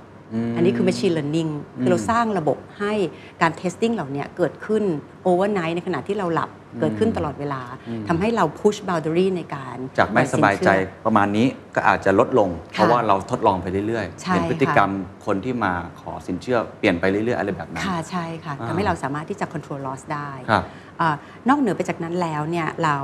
[0.56, 2.92] อันนี้คือ machine learning คือเราสร้างระบบให้
[3.42, 4.82] การ testing เหล่านี้เกิดขึ้น
[5.28, 14.90] overnight ในขณะที่เราหลับเกิดขึ้นตลอดเวลาอืมทำให้เรา push boundary ในการ จากไม่ปล่อสบายใจนเชื่อประมาณนี้ก็อาจจะลดลง เพราะว่าเราทดลองไปเรื่อยใช่เห็นพฤติกรรม
[15.26, 20.64] คนที่มาขอสินเชื่อเปลี่ยนไปเรื่อยๆ อะไรแบบนั้นค่ะใช่ค่ะอ่าทำให้เราสามารถที่จะ control loss ได้ครับ
[21.00, 21.14] อา
[21.48, 22.98] นอกเหนือไปจากนั้นแล้วเนี่ยเรา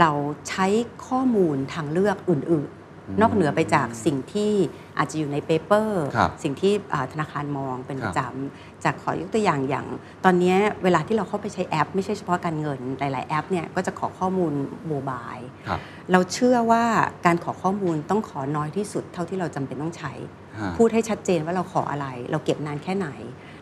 [0.00, 0.10] เรา
[0.48, 0.66] ใช้
[1.06, 2.83] ข้อมูลทางเลือกอื่นๆ
[3.20, 4.52] นอกเหนือไปจากสิ่งที่
[4.98, 9.86] อาจจะอยู่ในเปเปอร์ครับสิ่งที่อ่าธนาคารมองเป็นคปรับระจำจากขอยกตัวอย่างอย่าง
[10.24, 14.52] ตอนนี้เวลาที่เราเข้าไปใช้แอป ไม่ใช่เฉพาะการเงินหลาย ๆ แอปเนี่ยก็จะขอข้อมูล
[14.88, 15.34] โมบาย
[15.68, 15.80] ครับ
[16.12, 16.84] เราเชื่อว่า
[17.26, 20.12] การขอข้อมูลต้องขอน้อยที่สุดเท่าที่เราจำเป็นต้องใช้
[20.58, 23.08] ฮะพูดให้ชัดเจนว่าเราขออะไร เราเก็บนานแค่ไหน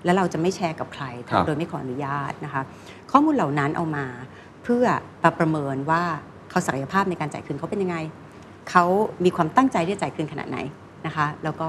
[0.04, 2.62] แล้วเราจะไม่แชร์กับใครครับโดยไม่ขออนุญาตนะคะ
[3.12, 4.06] ข้อมูลเหล่านั้นเอามา
[4.64, 4.84] เพื่อ
[5.22, 6.02] ประประเมินว่า
[6.50, 7.96] เขาศักยภาพในการจ่ายคืนเขาเป็นยังไง
[8.71, 8.85] เขา
[9.25, 10.59] มีความตั้งใจที่จะจ่ายคืนขนาดไหน
[11.07, 11.68] นะคะแล้วก็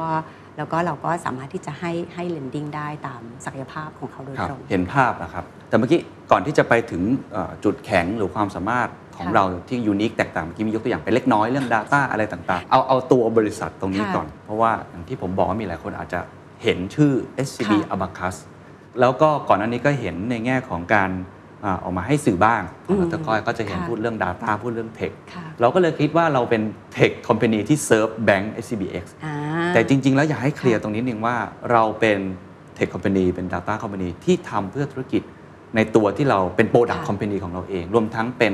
[0.58, 5.99] แล้วก็เราก็สามารถที่จะให้ให้ lending ได้ตามศักยภาพของเขาโดยครับตรงเห็นภาพนะครับ แต่เมื่อกี้
[6.32, 7.01] ก่อนที่จะไปถึง
[7.32, 16.19] เอ่อจุดแข็งหรือความสามารถของค่ะเราที่ยูนิคแตกต่างเมื่อกี้มียกตัวอย่างไปเล็กน้อยเรื่อง Data อะไรต่างๆ เอาเอาตัวบริษัทตรงนี้ค่ะก่อน เพราะว่าอย่างที่ผมบอกว่ามีหลายคนอาจจะ
[16.63, 17.12] เห็นชื่อ
[17.47, 18.36] SCB ค่ะ Abacus
[18.99, 21.10] แล้วก็ก่อนหน้านี้ก็เห็นในแง่ของการ
[21.65, 26.62] อ่าออกมาให้สื่อบ้างของอืมดรก้อยก็จะเห็นค่ะพูดเรื่อง Data พูดเรื่อง Tech ค่ะเราก็เลยคิดว่าเราเป็น
[26.95, 29.36] Tech Company ที่ Serve Bank SCBX อ่า
[29.73, 31.36] แต่จริง ๆ แล้วอยากให้เคลียร์ค่ะตรงนี้นึงว่า
[31.71, 32.19] เราเป็น
[32.78, 35.21] Tech Company เป็น Data Company ที่ทำเพื่อธุรกิจ
[35.76, 38.54] ในตัวที่เราเป็น Product ค่ะ Company ของเราเอง รวมทั้งเป็น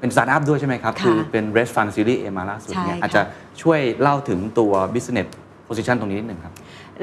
[0.00, 3.22] เป็นสตาร์ทอัพด้วยใช่ไหมครับค่ะคือเป็น r e s t Fund Series A มาล่าสุดเนี่ยใช่ค่ะอาจจะ
[3.62, 5.28] ช่วยเล่าถึงตัว Business
[5.68, 6.54] Position ตรงนี้นิดหนึ่งครับ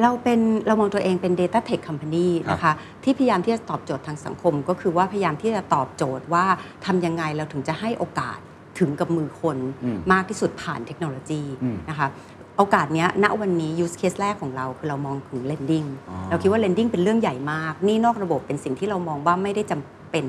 [0.02, 6.46] เราเป็นเรามองตัวเองเป็น Data Tech Company ครับนะคะที่พยายามที่จะตอบโจทย์ทางสังคม ก็คือว่าพยายามที่จะตอบโจทย์ว่า
[6.86, 8.40] ทำยังไงเราถึงจะให้โอกาส
[8.80, 12.08] ถึงกับมือคนอืมมากที่สุดผ่านเทคโนโลยีอืมนะคะ
[12.58, 20.26] โอกาสเนี้ยณวันนี้ use case แรกของเราคือเรามองถึง lending อ๋อเราคิดว่า lending เป็นเรื่องใหญ่มากหนี่นอกระบบเป็นสิ่งที่เรามองว่าไม่ได้จำเป็น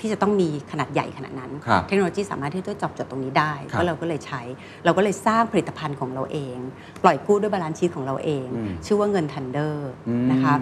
[0.00, 4.42] ที่จะต้องมีขนาดใหญ่ขนาดนั้นครับเทคโนโลยีสามารถที่จะตอบโจทย์ตรงนี้ได้ครับก็เราก็เลยใช้
[4.84, 6.56] เราก็เลยสร้างผลิตภัณฑ์ของเราเอง
[7.02, 10.54] ปล่อยกู้ด้วย balance sheet ของเราเองอืมชื่อว่าเงินทันเด้ออืมนะคะ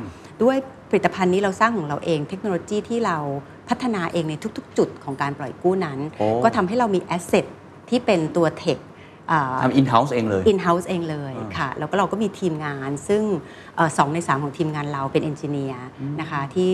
[0.42, 0.56] ด้วย
[0.90, 3.18] ผลิตภัณฑ์นี้เราสร้างของเราเอง เทคโนโลยีที่เรา
[3.68, 7.44] พัฒนาเองในทุก ๆ จุดของการปล่อยกู้นั้นโอ้ก็ทำให้เรามี asset
[7.88, 8.78] ที่เป็นตัว tech
[9.62, 13.65] ทำ in-house เองเลย in-house เองเลยอ่าค่ะ แล้วก็เราก็มีทีมงานซึ่งเอ่อ
[13.98, 15.86] สองในสามของทีมงานเราเป็น engineer
[16.20, 16.72] นะคะที่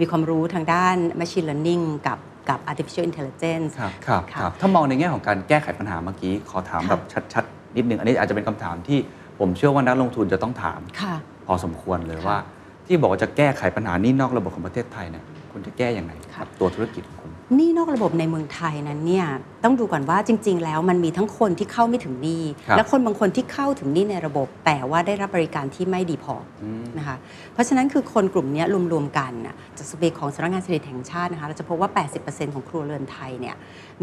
[0.00, 8.98] มีความรู้ทางด้าน Machine Learning กับกับ Artificial Intelligence ครับครับค่ะครับ ถ้ามองในแง่ของการแก้ไขปัญหาเมื่อกี้ ขอถามค่ะแบบชัดๆ นิดนึง อันนี้อาจจะเป็นคำถามที่
[9.38, 11.14] ผมเชื่อว่านักลงทุนจะต้องถามค่ะ
[11.46, 12.38] พอสมควรเลยค่ะว่า
[12.86, 19.26] ที่บอกว่าจะแก้ไขปัญหานี้นอกระบบของประเทศไทยเนี่ยคุณจะแก้ยังไงค่ะกับตัวธุรกิจของคุณห นี้นอกระบบในเมืองไทยนั้นเนี่ย
[19.64, 27.16] ต้องดูก่อนว่าจริง ๆ แล้วมันมีทั้งคนที่เข้าไม่ถึงหนี้ครับและคนบางคนที่เข้าถึงหนี้ในระบบ แต่ว่าได้รับบริการที่ไม่ดีพออืมนะคะ
[27.52, 31.90] เพราะฉะนั้นคือคนกลุ่มเนี้ยรวมๆกันน่ะจากสเปคของสำนักงานเศรษฐกิจแห่งชาตินะคะเราจะพบว่า
[32.24, 33.56] 80%ของครัวเรือนไทยเนี่ย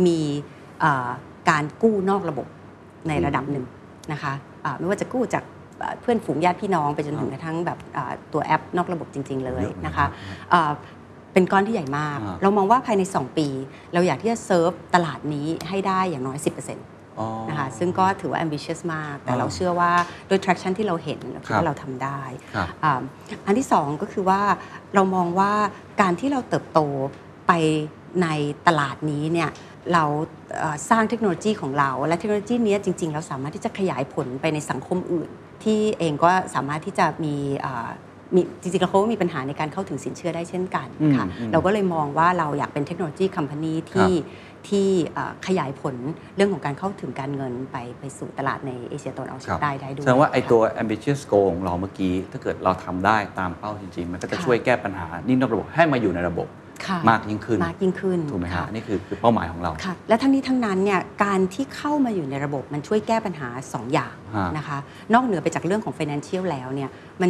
[0.06, 0.20] มี
[0.80, 1.10] เอ่อ
[1.50, 2.48] การกู้นอกระบบ
[3.08, 3.66] ในระดับหนึ่ง
[4.12, 4.34] นะคะ
[4.66, 5.44] อ่าไม่ว่าจะกู้จาก
[5.80, 10.08] เอ่อเพื่อนฝูงญาติพี่น้องไปจนถึงกระทั่งแบบอ่าตัวแอปนอกระบบจริง ๆ เลยเยอะมากนะคะ
[11.32, 13.48] เอ่อเป็นก้อนที่ใหญ่มากอ่าเรามองว่าภายใน 2 ปี
[13.94, 19.92] เราอยากที่จะเซิร์ฟตลาดนี้ให้ได้อย่างน้อย 10%อ๋อนะคะซึ่งก็ถือว่า ambitious มาก แต่อ่าเราเชื่อว่า
[20.30, 22.22] ด้วย traction ที่เราเห็นเราคิดครับว่าเราทำได้
[22.56, 23.02] ครับอ่า
[23.46, 24.42] อันที่สองก็คือว่า
[24.96, 25.52] เรามองว่า
[26.02, 26.80] การที่เราเติบโต
[27.48, 27.52] ไป
[28.24, 28.28] ใน
[28.68, 29.50] ตลาดนี้เนี่ย
[29.94, 30.04] เรา
[30.58, 35.30] เอ่อสร้างเทคโนโลยีของเรา และเทคโนโลยีเนี้ยจริง ๆ เราสามารถที่จะขยายผลไปในสังคมอื่น
[35.64, 37.90] ที่เองก็สามารถที่จะมีเอ่อ
[38.36, 44.12] มีจริงๆแล้วเขาก็มีปัญหาในการเข้าถึงสินเชื่อได้เช่นกันค่ะอืมอืมเราก็เลยมองว่าเราอยากเป็นเทคโนโลยีคัมพานีที่
[44.68, 45.96] ที่เอ่อขยายผล
[46.36, 56.48] เรื่องของการเข้าถึงการเงินไปไปสู่ตลาดในเอเชียตะวันออกเฉียงใต้ได้ด้วยแสดงว่าไอค่ะตัว ambitious goal ของเราเมื่อกี้ ถ้าเกิดเราทำได้ตามเป้าจริง ๆ มันก็จะค่ะช่วยแก้ปัญหานี่นอกระบบให้มาอยู่ในระบบ
[56.88, 64.78] ค่ะมากยิ่งขึ้นมากยิ่งขึ้นถูกไหมฮะค่ะนี่คือคือเป้าหมายของเราค่ะและทั้งนี้ทั้งนั้นเนี่ยการที่เข้ามาอยู่ในระบบมันช่วยแก้ปัญหา 2 อย่างฮะนะคะ
[65.14, 66.90] นอกเหนือไปจากเรื่องของ financial แล้วเนี่ย
[67.22, 67.30] มัน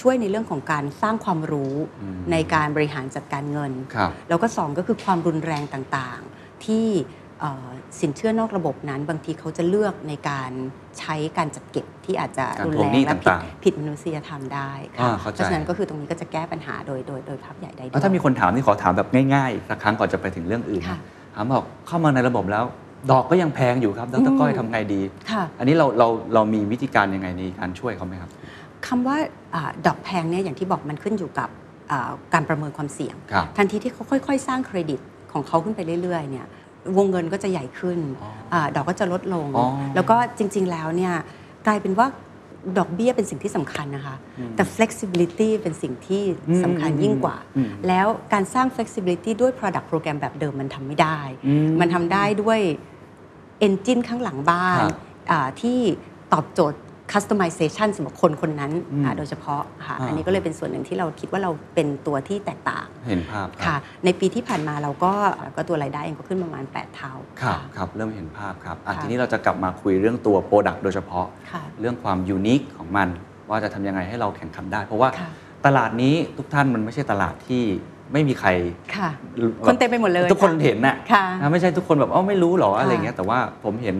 [0.00, 1.74] ช่วยในเรื่องของการสร้างความรู้
[2.32, 6.86] ในการบริหารจัดการเงินครับแล้วก็ 2 ก็คือความรุนแรงต่างๆ ที่
[7.40, 7.68] เอ่อ
[8.00, 10.50] สินเชื่อนอกระบบนั้น บางทีเขาจะเลือกในการ
[10.98, 20.98] ใช้การจัดเก็บที่อาจจะการรุนทวงแรงหนี้และผิดต่างๆผิดมนุษยธรรมได้ค่ะอ่าเข้าใจเพราะฉะนั้นก็คือตรงนี้ก็จะแก้ปัญหาโดยโดยโดยภาพใหญ่ได้ด้วแล้วยถ้ามีคนถามนี่ขอถามแบบง่ายๆอีกสักครั้งก่อนจะไปถึงเรื่องอื่นค่ะ
[21.34, 22.64] ถามบอกเข้ามาในระบบแล้ว
[23.10, 28.30] ดอกก็ยังแพงอยู่ครับดรก้อยทำไงดีค่ะอันนี้เราเราเรามีวิธีการยังไงในการช่วยเขาไหมครับ
[28.86, 29.16] คำว่า
[29.54, 31.48] อาดอกแพงเนี่ยอย่างที่บอกมันขึ้นอยู่กับ
[31.92, 35.00] อ่าการประเมินความเสี่ยงครับทันทีที่เขาค่อย ๆ สร้างเครดิต
[35.32, 36.46] ของเขาขึ้นไปเรื่อยๆเนี่ย
[36.96, 37.98] วงเงินก็จะใหญ่ขึ้น
[38.52, 41.14] อาดอกก็จะลดลงอ๋อแล้วก็จริง ๆ แล้วเนี่ย
[41.66, 42.06] กลายเป็นว่า
[42.78, 44.16] ดอกเบี้ยเป็นสิ่งที่สำคัญนะคะ
[44.56, 46.22] แต่ flexibility เป็นสิ่งที่
[46.64, 52.60] สำคัญยิ่งกว่าอืมแล้วการสร้าง flexibility ด้วย product program แบบเดิมมันทำไม่ได้อืมมันทำได้ด้วย
[53.66, 54.94] engine ข้างหลังบ้านครับ
[55.30, 55.78] อ่าที่
[57.12, 65.12] ตอบโจทย์ customization สำหรับคนคนนั้นอืมอ่าโดยเฉพาะค่ะอ่าอันนี้ก็เลยเป็นส่วนหนึ่งที่เราคิดว่าเราเป็นตัวที่แตกต่างเห็นภาพรับค่ะ ในปีที่ผ่านมาเราก็
[65.56, 67.12] ก็ตัวรายได้เองก็ขึ้นประมาณ 8 เท่า
[67.42, 73.08] ครับค่ะครับเริ่มเห็นภาพครับอะค่ะทีนี้เราจะกลับมาคุยเรื่องตัว Product โดยเฉพาะค่ะเรื่องความยูนิคของมัน
[73.50, 75.30] ว่าจะทำยังไงให้เราแข่งขันได้ เพราะว่าค่ะ
[75.66, 77.62] ตลาดนี้ทุกท่านมันไม่ใช่ตลาดที่
[78.12, 78.48] ไม่มีใคร
[78.96, 79.08] ค่ะ
[79.66, 83.96] คนเต็มไปหมดเลย ทุกคนเห็นน่ะค่ะนะไม่ใช่ทุกคนแบบอ๋อไม่รู้หรอค่ะอะไรเงี้ยแต่ว่าผมเห็น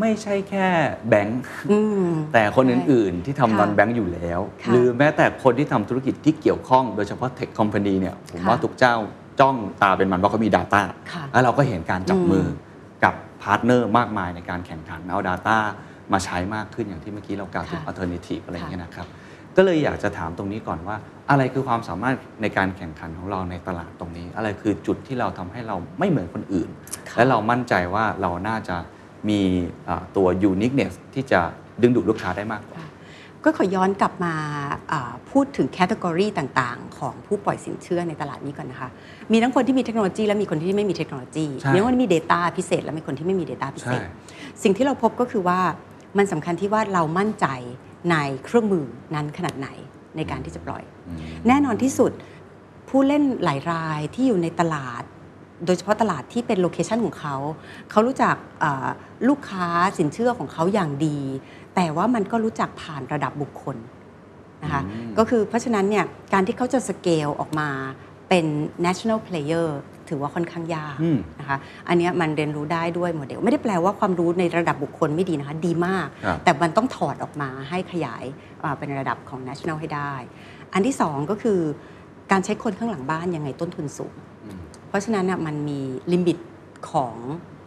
[0.00, 0.66] ไม่ใช่แค่
[1.08, 8.94] แบงค์อืมแต่คนอื่นๆ ที่ทำนค่ะอนแบงค์อยู่แล้วค่ะหรือแม้แต่คนที่ทำธุรกิจที่เกี่ยวข้องโดยเฉพาะเทคคอมพานีเนี่ยผมค่ะว่าทุกเจ้า
[9.40, 10.82] จ้องตาเป็นมันเพราะเขามี Data
[11.12, 12.46] ค่ะแล้วเราก็เห็นการจับอืมมือ
[13.04, 15.56] กับ partner มากมายในการแข่งขันเอา Data
[16.12, 19.06] มาใช้มากขึ้นอย่างที่เมื่อกี้เรากล่าวถึงค่ะ Alternative อะไรอย่างเงี้ยนะครับ
[19.56, 20.96] ก็เลยอยากจะถามตรงนี้ก่อนว่า
[21.30, 26.68] อะไรคือความสามารถในการแข่งขันของเราในตลาดตรงนี้ อะไรคือจุดที่เราทำให้เราไม่เหมือนคนอื่น
[27.08, 28.76] ค่ะและเรามั่นใจว่าเราน่าจะ
[29.28, 29.40] มี
[29.88, 31.40] อ่าตัว uniqueness ที่จะ
[31.82, 32.82] ดึงดูดลูกค้าได้มากกว่า
[33.44, 34.34] ก็ขอย้อนกลับมา
[34.92, 38.88] อ่าพูดถึงแคตตากรีต่างๆ ของผู้ปล่อยสินเชื่อในตลาดนี้ก่อนนะคะ
[39.32, 45.60] มีทั้งคนที่มีเทคโนโลยีและมีคนที่ไม่มีเทคโนโลยีใช่มีทั้งคนที่มี Data พิเศษ และมีคนที่ไม่มี Data พิเศษใช่สิ่งที่เราพบก็คือว่า
[46.18, 47.46] มันสำคัญที่ว่าเรามั่นใจ
[48.10, 49.68] ในเครื่องมือนั้นขนาดไหน
[50.16, 50.82] ในการที่จะปล่อย
[51.48, 52.12] แน่นอนที่สุด
[52.88, 55.02] ผู้เล่นหลายรายที่อยู่ในตลาด
[55.64, 57.36] โดยเฉพาะตลาดที่เป็นโลเคชันของเขา
[57.90, 58.88] เขารู้จักอ่า
[59.28, 59.66] ลูกค้า
[59.98, 61.18] สินเชื่อของเขาอย่างดี
[61.74, 63.76] แต่ว่ามันก็รู้จักผ่านระดับบุคคล
[64.62, 67.68] นะคะอืมก็คือเพราะฉะนั้นเนี่ยการที่เขาจะสเกลออกมา
[68.28, 68.44] เป็น
[68.86, 69.68] national player
[70.08, 78.24] ถือว่าค่อนข้างยากอืมนะคะอันเนี้ยมันเรียนรู้ได้ด้วยโมเดล ไม่ได้แปลว่าความรู้ในระดับบุคคลไม่ดีนะคะ ดีมากครับแต่มันต้องถอดออกมาให้ขยาย
[78.62, 80.12] อ่าเป็นระดับของ national ให้ได้
[80.74, 81.60] อันที่สองก็คือ
[82.32, 84.14] การใช้คนข้างหลังบ้านยังไงต้นทุนสูง
[84.88, 85.80] เพราะฉะนั้นน่ะมันมี
[86.12, 86.38] limit
[86.90, 87.16] ของ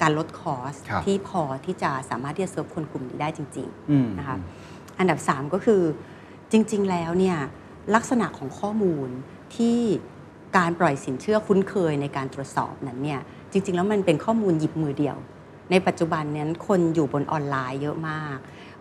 [0.02, 4.38] การลด cost ครับที่พอที่จะสามารถที่จะเซิร์ฟคนกลุ่มนี้ได้จริงอืมๆนะคะ
[5.00, 5.82] อันดับ 3 ก็คือ
[6.52, 7.38] จริง ๆ แล้วเนี่ย
[7.96, 9.10] ลักษณะของข้อมูล
[9.56, 9.80] ที่
[10.58, 13.20] การปล่อยสินเชื่อคุ้นเคยในการตรวจสอบนั้นเนี่ย
[13.52, 15.18] จริง ๆ แล้วมันเป็นข้อมูลหยิบมือเดียว
[15.72, 18.38] ในปัจจุบันนั้นคนอยู่บนออนไลน์เยอะมาก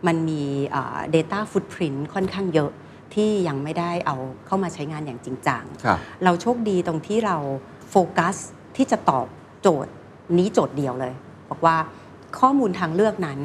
[0.06, 2.70] มันมีเอ่อ data footprint ค่อนข้างเยอะ
[3.14, 7.36] ที่ยังไม่ได้เอาเข้ามาใช้งานอย่างจริงจังครับเราโชคดีตรงที่เรา
[7.90, 8.36] โฟกัส
[8.76, 9.26] ที่จะตอบ
[9.62, 9.92] โจทย์
[10.38, 11.14] นี้โจทย์เดียวเลย
[11.50, 11.76] บอกว่า
[12.40, 13.38] ข้อมูลทางเลือกนั้น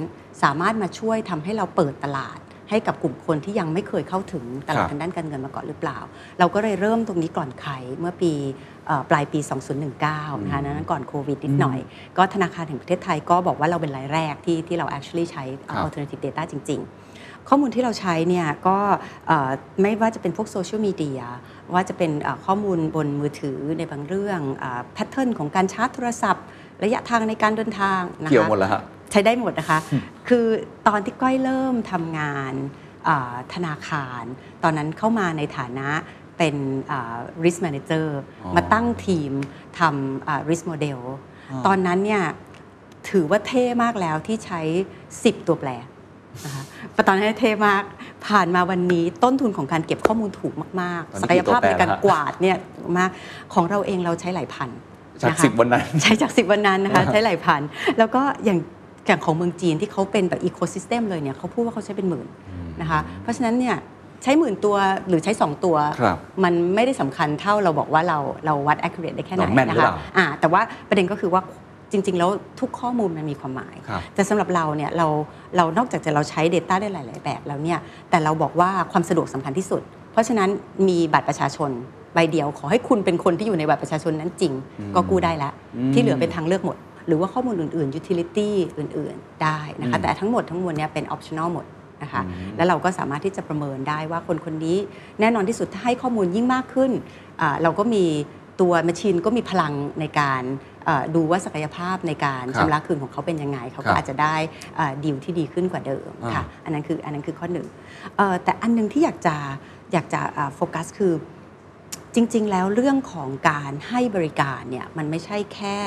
[0.44, 2.38] สามารถมาช่วยทำให้เราเปิดตลาด
[2.70, 6.00] ให้กับกลุ่มคนที่ยังไม่เคยเข้าถึงตลาดครับทางด้านการเงินมาก่อนหรือเปล่า
[6.40, 8.32] เราก็เลยเริ่มตรงนี้ก่อนใครเมื่อปี
[8.88, 9.40] เอ่อปลายปี
[9.92, 11.80] 2019 นะคะนั้นก่อนโควิดนิดหน่อย
[12.18, 17.03] ก็ธนาคารแห่งประเทศไทยก็บอกว่าเราเป็นรายแรกที่ที่เรา actually ใช้ครับ alternative data จริง ๆ
[17.50, 18.78] ข้อมูลที่เราใช้เนี่ยก็
[19.28, 19.50] เอ่อ
[19.82, 21.22] ไม่ว่าจะเป็นพวกโซเชียลมีเดีย
[21.74, 24.40] ว่าจะเป็นเอ่อข้อมูลบนมือถือในบางเรื่อง
[24.94, 26.46] แพทเทิร์นของการชาร์จโทรศัพท์
[26.84, 29.80] ระยะทางในการเดินทางนะคะเกี่ยวหมดแล้วฮะใช้ได้หมดนะคะ
[30.28, 30.46] คือ
[30.88, 32.54] ตอนที่ก้อยเริ่มทำงาน
[33.08, 34.24] อ่าธนาคาร
[34.64, 35.90] ตอนนั้นเข้ามาในฐานะ
[36.38, 36.56] เป็น
[36.92, 38.08] อ่า risk manager
[38.44, 39.32] อ๋อมาตั้งทีม
[39.80, 41.00] ทำอ่า risk model
[41.52, 42.24] อ๋อตอนนั้นเนี่ย
[43.10, 44.62] ถือว่าเท่มากแล้วที่ใช้
[45.04, 45.72] 10 ตัวแปร
[46.46, 46.64] นะคะ
[47.08, 47.84] ตอนนั้นเท่มาก
[48.28, 52.58] ผ่านมาวันนี้ต้นทุนของการเก็บข้อมูลถูกมากตอนๆนี้ศักยภาพในการกี่ตัวแปรแล้วฮะกวาดเนี่ย
[52.98, 53.10] มาก
[53.54, 54.70] ของเราเองเราใช้หลายพัน
[55.22, 57.62] จากนะคะสิบวันนั้น ใช้จากสิบวันนั้นนะคะใช้หลายพัน
[57.98, 58.60] แล้วก็อย่าง
[59.08, 62.28] อย่างของเมืองจีนที่เขาเป็นแบบอีโคซิสเต็มเลยเนี่ยเขาพูดว่าเขาใช้เป็นหมื่น
[62.82, 63.76] นะคะเพราะฉะนั้นเนี่ย
[64.24, 64.76] ใช้หมื่นตัว
[65.08, 71.42] หรือใช้ 2 ตัวครับมันไม่ได้สำคัญเท่าเราบอกว่าเราเราวัด accurate ได้แค่ไหนเราแม่นหรือนะเปคะล่าอ่าแต่ว่าประเด็นก็คือว่า
[71.94, 72.30] จริง ๆ แล้ว
[72.60, 75.08] ทุกข้อมูลมันมีความหมายครับแต่สำหรับเราเนี่ยเรา
[75.58, 77.80] เรานอกจากจะเราใช้ Data ได้หลาย ๆ แบบแล้วเนี่ย
[78.10, 80.50] แต่เราบอกว่าความสะดวกสำคัญที่สุด เพราะฉะนั้น
[80.88, 81.72] มีบัตรประชาชน
[82.14, 84.54] ใบเดียวขอให้คุณเป็นคนที่อยู่ในบัตรประชาชนนั้นจริง
[84.96, 85.54] ก็กู้ได้แล้ว
[85.94, 86.78] ที่เหลือเป็นทางเลือกหมด
[87.08, 91.66] หรือว่าข้อมูลอื่นๆ utility อื่นๆ ได้นะคะแต่ทั้งหมดทั้งมวลเนี่ยเป็น optional หมด
[92.04, 92.22] นะคะ
[92.58, 94.78] แล้วเราก็สามารถที่จะประเมินได้ว่าคนคนนี้
[95.20, 96.92] แน่นอนที่สุดถ้าให้ข้อมูลยิ่งมากขึ้น
[97.42, 98.06] อ่าเราก็มี
[98.62, 100.73] ตัว machine ก็มีพลังในการเอ่อ
[101.16, 104.36] ดูว่าศักยภาพในการครับชำระคืนของเขาเป็นยังไง เขาครัก็บอาจจะได้
[105.04, 107.68] ดีลที่ดีขึ้นกว่าเดิมอ่าค่ะอันนั้นคืออันนั้นคือข้อหนึ่ง
[108.18, 109.36] เอ่อแต่อันหนึงที่อยากจะ
[109.94, 111.14] อยากจะอ่าโฟกัสคือ
[112.16, 115.78] จริง ๆ แล้วเรื่องของการให้บริการเนี่ยมันไม่ใช่แค่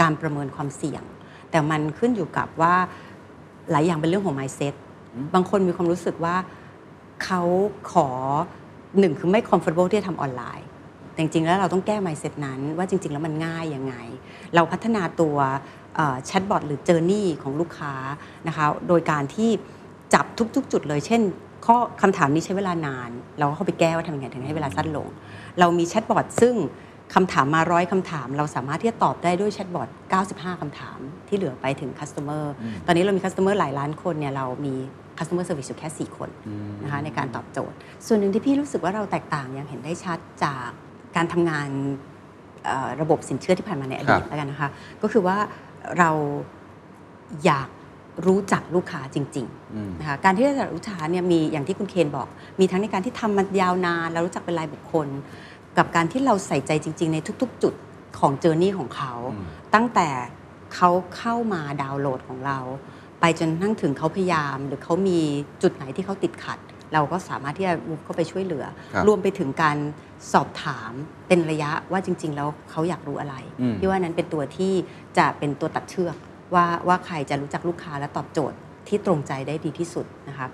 [0.00, 1.02] การประเมินความเสี่ยง
[1.50, 2.74] แต่มันขึ้นอยู่กับว่า
[3.70, 4.74] หลายอย่างเป็นเรื่องของ mindset
[5.34, 6.36] บางคนมีความรู้สึกว่า
[7.24, 7.42] เขา
[7.92, 8.08] ขอ
[8.98, 10.66] หนึ่งคือไม่ comfortable ที่จะทำออนไลน์
[11.18, 13.94] แต่จริงๆแล้วเราต้องแก้ mindset นั้น ว่าจริง ๆ แล้วมันง่ายยังไง
[14.54, 15.36] เราพัฒนาตัว
[16.26, 17.94] chatbot หรือ journey ของลูกค้า
[18.48, 19.50] นะคะโดยการที่
[20.14, 20.24] จับ
[20.56, 21.20] ทุก ๆ จุดเลยเช่น
[21.66, 25.08] ข้อคำถามนี้ใช้เวลานาน เราก็เข้าไปแก้ว่าทำยังไงถึงให้เวลาสั้นลง
[25.60, 26.54] เรามี chatbot ซึ่ง
[27.14, 29.88] คำถามมาร้อยคำถาม เราสามารถที่จะตอบได้ด้วย chatbot
[30.24, 32.52] 95 คำถามที่เหลือไปถึง customer
[32.86, 34.74] ตอนนี้เรามีคัสเตอร์หลายล้านคนเนี่ยเรามี
[35.18, 36.30] customer service อยู่แค่ 4 คน
[36.82, 37.76] นะคะในการตอบโจทย์
[38.06, 40.70] ส่วนหนึ่งที่พี่รู้สึกว่าเราแตกต่างอย่างเห็นได้ชัดจาก
[41.18, 41.68] การทำงาน
[42.64, 44.68] เอ่อระบบสินเชื่อที่ผ่านมาในอดีตครับแล้วกันนะคะ
[45.02, 45.36] ก็คือว่า
[45.98, 46.10] เรา
[47.44, 47.68] อยาก
[48.26, 52.28] รู้จักลูกค้าจริงอืมๆนะคะการที่เราจะรู้จักลูกค้าเนี่ยมีอย่างที่คุณเคนบอก
[52.60, 55.08] มีทั้งในการที่ทำมายาวนานเรารู้จักเป็นรายบุคคล
[55.78, 57.74] กับการที่เราใส่ใจจริง ๆ ในทุก ๆ จุด
[58.18, 59.12] ของเจอร์นี่ของเขา
[59.74, 60.08] ตั้งแต่
[60.74, 62.58] เขาเข้ามาดาวน์โหลดของเรา
[63.20, 65.20] ไปจนทั้งถึงเขาพยายาม หรือเขามี
[65.62, 66.58] จุดไหนที่เขาติดขัด
[66.92, 69.76] เราก็สามารถที่จะมุเข้าไปช่วยเหลือครับรวมไปถึงการ
[70.32, 70.92] สอบถาม
[71.28, 74.72] เป็นระยะว่าจริง ๆ แล้วเขาอยากรู้อะไรอืมพี่ว่านั้นเป็นตัวที่
[75.18, 76.16] จะเป็นตัวตัดเชือก
[76.54, 78.56] ว่าว่าใครจะรู้จักลูกค้าและตอบโจทย์
[78.88, 80.46] ที่ตรงใจได้ดีที่สุดนะคะ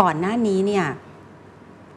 [0.00, 0.84] ก่อนหน้านี้เนี่ย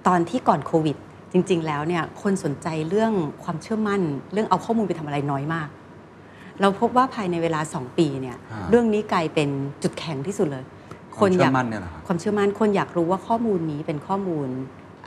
[0.08, 0.98] ตอนที่ก่อนโควิด
[1.32, 4.02] จริง ๆ แล้วเนี่ยคนสนใจเรื่องความเชื่อมั่น
[4.34, 5.70] เรื่องเอาข้อมูลไปทำอะไรน้อยมาก
[6.62, 9.50] เราพบว่าภายในเวลา 2 ปีเนี่ยอ่าเรื่องนี้กลายเป็น
[9.84, 10.64] จุดแข็งที่สุดเลย
[11.18, 14.48] ความเชื่ออยากมั่นเนี่ยเหรอครับความเชื่อมั่นคนอยากรู้ว่าข้อมูลนี้เป็นข้อมูล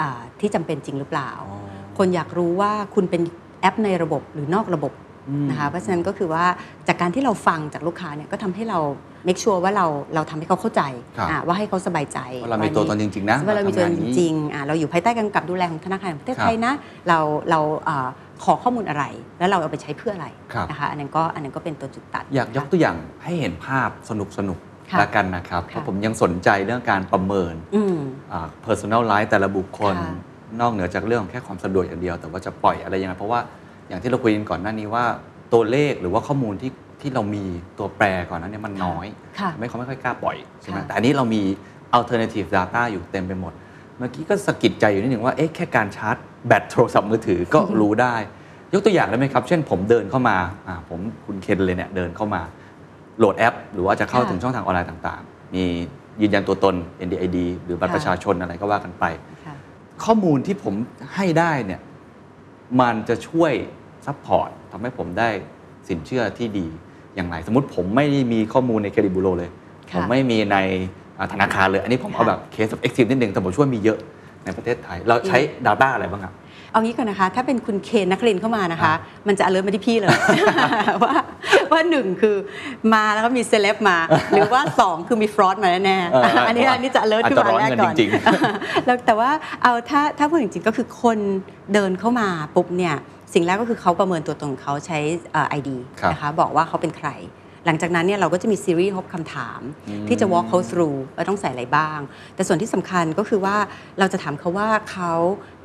[0.00, 1.58] อ่าที่จำเป็นจริงหรือเปล่าอ๋อ
[1.98, 3.22] คนอยากรู้ว่าคุณเป็น
[3.60, 4.92] แอปในระบบหรือนอกระบบ
[5.28, 6.44] อืมนะคะเพราะฉะนั้นก็คือว่า
[6.88, 8.78] จากการที่เราฟังจากลูกค้าเนี่ยก็ทำให้เรา
[9.26, 10.82] make sure ว่าเราเราทำให้เขาเข้าใจ
[11.16, 16.72] ครับอ่าว่าให้เขาสบายใจว่าเรามีตัวตนจริง ๆ นะว่าเรามีตัวตนจทำงานริงๆอ่าเราอยู่ภายใต้การกำกับดูแลของธนาคารแห่งประเทศครับไทยนะ
[17.08, 17.18] เรา
[17.50, 18.08] เราอ่า
[18.44, 19.04] ขอข้อมูลอะไร
[19.38, 27.98] แล้วเราเอาไปใช้เพื่ออะไรครับนะคะอันนั้นก็อันนั้นก็เป็นตัวจุดตัด อยากยกตัวอย่างให้เห็นภาพสนุกสนุกๆ ค่ะละกันนะครับค่ะเพราะผมยังสนใจเรื่องการประเมินอืม
[28.32, 30.14] อ่า personal life แต่ละบุคคล ค่ะ
[30.60, 33.40] นอกเหนือจากเรื่องของแค่ความสะดวกอย่างเดียว แต่ว่าจะปล่อยอะไรยังไงเพราะว่า
[33.88, 35.04] อย่างที่เราคุยกันก่อนหน้านี้ว่า
[35.52, 37.44] ตัวเลขหรือว่าข้อมูลที่ที่เรามี
[37.78, 39.06] ตัวแปรก่อนหนั้นเนี่ยมันน้อย
[39.38, 41.42] ค่ะทำให้เขาไม่ค่อยกล้าปล่อยใช่ไหมค่ะ แต่อันนี้เรามี
[41.98, 43.52] alternative data อยู่เต็มไปหมด
[43.98, 48.14] เมื่อกี้ก็สะกิดใจอยู่นิดหนึ่งว่า เอ๊ะ แค่การชาร์จแบตโทรศัพท์มือถือก็รู้ได้
[48.72, 50.36] ยกตัวอย่างได้ไหมครับ เช่นผมเดินเข้ามา
[50.68, 52.42] อ่า ผมคุณเคนเลยเนี่ยเดินเข้ามา
[53.18, 55.64] โหลดแอป หรือว่าจะเข้าค่ะถึงช่องทางออนไลน์ต่างๆ มี
[56.20, 56.74] ยืนยันตัวตน
[57.06, 59.04] NDID หรือบัตรค่ะประชาชนอะไรก็ว่ากันไป
[59.46, 59.54] ค่ะ
[60.04, 60.74] ข้อมูลที่ผม
[61.14, 61.80] ให้ได้เนี่ย
[62.80, 63.52] มันจะช่วย
[64.06, 65.28] support ทำให้ผมได้
[65.88, 66.66] สินเชื่อที่ดี
[67.16, 69.50] อย่างไร สมมติผมไม่ได้มีข้อมูลในเครดิตบูโรเลย
[69.90, 70.56] ค่ะผมไม่มีใน
[71.18, 73.98] อ่าธนาคารเลย อันนี้ผมเอาค่ะแบบเคส of extreme นิดนึงแต่ผมเชื่อว่ามีเยอะ
[74.44, 76.32] ในประเทศไทย เราใช้ Data อะไรบ้างครับ
[76.76, 78.92] เอางี้ก่อนนะคะ ถ้าเป็นคุณเคนนักเรียนเข้ามานะคะ
[79.26, 80.10] มันจะ alert มาที่พี่เลย
[81.04, 81.14] ว่า
[81.72, 82.36] ว่าหนึ่งคือ
[82.94, 83.98] มาแล้วก็มีเซเลบมา
[84.30, 88.10] หรือว่าสองคือมี fraud มาแน่เออๆอันนี้อันนี้จะ alert อาจขึ้นจะมาร้อนแรกเงินก่อนจริง
[88.86, 89.30] แล้วแต่ว่า
[89.62, 91.18] เอาถ้าถ้าพูดจริงๆก็คือคน
[91.74, 92.94] เดินเข้ามาปุ๊บเนี่ย
[93.34, 94.98] สิ่งแรกก็คือเขาประเมินตัวตนของเขาใช้
[95.48, 97.08] ไอดีครับนะคะบอกว่าเขาเป็นใคร
[97.66, 99.60] หลังจากนั้นเนี่ยเราก็จะมีซีรีส์ฮบคำถาม
[100.08, 101.98] ที่จะ walk เขา through ว่าต้องใส่อะไรบ้าง
[102.34, 103.56] แต่ส่วนที่สำคัญก็คือว่า
[103.98, 105.12] เราจะถามเขาว่าเขา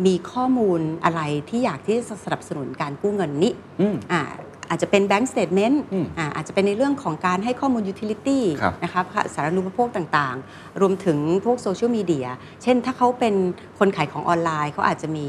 [0.06, 4.22] มีข้อมูลอะไรที่อยากที่จะสนับสนุนการกู้เงินนี้อืมอ่า
[4.70, 9.02] อาจจะเป็น bank statement อืมอ่าอาจจะเป็นในเรื่องของการให้ข้อมูล utility ครับนะคะ
[9.34, 12.28] สาธารณูปโภคต่างๆ รวมถึงพวกโซเชียลมีเดีย
[12.64, 13.36] เช่นถ้าเขาเป็น
[13.80, 15.28] คนขายของออนไลน์ เขาอาจจะมี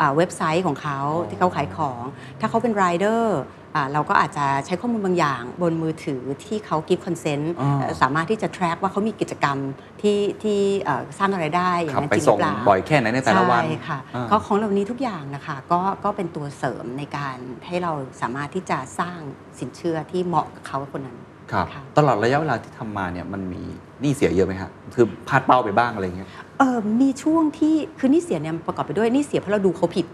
[0.00, 2.02] อ่าเว็บไซต์ของเขาที่เขาขายของ
[2.40, 3.61] ถ้าเขาเป็น rider อ่า
[3.92, 9.58] เราก็อาจจะใช้ข้อมูลบางอย่างบนมือถือที่เขา give consent อ๋อเอ่อสามารถที่จะ track ว่าเขามีกิจกรรม
[10.02, 19.18] ที่ที่เอ่อสร้างรายได้อย่างขับนั้นไปจริงหส่รืงอเปล่าบ่อยแค่ไหนในแต่ละวันใช่ค่ะอ่าก็ของเหล่านี้ทุกอย่างนะคะก็ก็เป็นตัวเสริมในการให้เราสามารถที่จะสร้าง
[19.58, 21.18] สินเชื่อที่เหมาะกับเขาคนนั้น
[21.52, 23.62] ครับค่ะตลอดระยะเวลาที่ทำมาเนี่ยมันมี
[24.00, 30.06] หนี้เสียเยอะไหมครับคือพลาดเป้าไปบ้างอะไรเงี้ยเออมีช่วงที่คือหนี้เสียเนี่ยประกอบไปด้วยหนี้เสียเพราะเราดูเขาผิด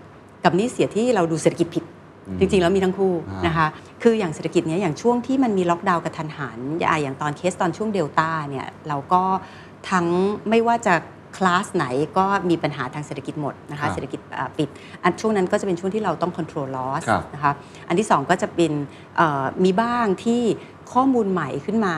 [0.44, 1.97] กับหนี้เสียที่เราดูเศรษฐกิจผิดอืม
[2.38, 3.66] จริงๆ แล้วมีทั้งคู่อ่านนะคะ
[4.02, 9.22] คืออย่างเศรษฐกิจเนี้ยอย่างช่วงที่มันมีล็อกดาวน์กระทันหันอ่าอย่างตอนเคสตอนช่วงเดลต้าเนี่ยเราก็
[9.90, 10.06] ทั้ง
[10.50, 10.94] ไม่ว่าจะ
[11.36, 11.86] คลาสไหน
[12.18, 14.68] ก็มีปัญหาทางเศรษฐกิจหมดนะครัคะบเศรษฐกิจอ่าปิด
[15.02, 17.52] อันช่วงนั้นก็จะเป็นช่วงที่เราต้อง control loss ครับนะคะ
[17.88, 18.72] อันที่สองก็จะเป็น
[19.16, 20.42] เอ่อมีบ้างที่
[20.92, 21.96] ข้อมูลใหม่ขึ้นมา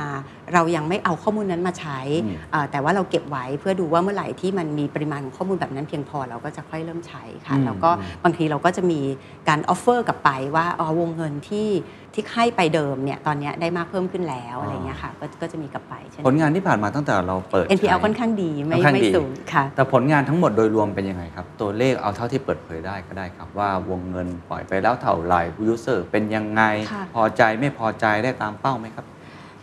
[0.54, 9.00] เรายังไม่เอาข้อมูลนั้นมาใช้อืมเอ่อแต่ว่าเราเก็บไว้เพื่อดูว่าเมื่อไหร่ที่มันมีปริมาณของข้อมูลแบบนั้นเพียงพอเราก็จะค่อยเริ่มใช้ค่ะอืมแล้วก็อืมบางทีเราก็จะมี
[9.48, 11.68] การออฟเฟอร์กลับไปว่าอ๋อวงเงินที่
[12.14, 29.04] ที่ให้ไปเดิมเนี่ยตอนเนี้ยได้มากเพิ่มขึ้นแล้วอะไรเงี้ยค่ะก็ก็จะมีกลับไปเช่นผลงานที่ผ่านมาตั้งแต่เราเปิด NPL ใช้ค่อนข้างดีไม่ค่อนข้างไม่ดีสูงค่ะแต่ผลงานทั้งหมดโดยรวมเป็นยังไงครับ ตัวเลขเอาเท่าที่เปิดเผยได้ก็ได้ครับ ว่าวงเงินปล่อยไปแล้วเท่าไหร่ user เป็นยังไงค่ะพอใจไม่พอใจได้ตามเป้าไหมครับ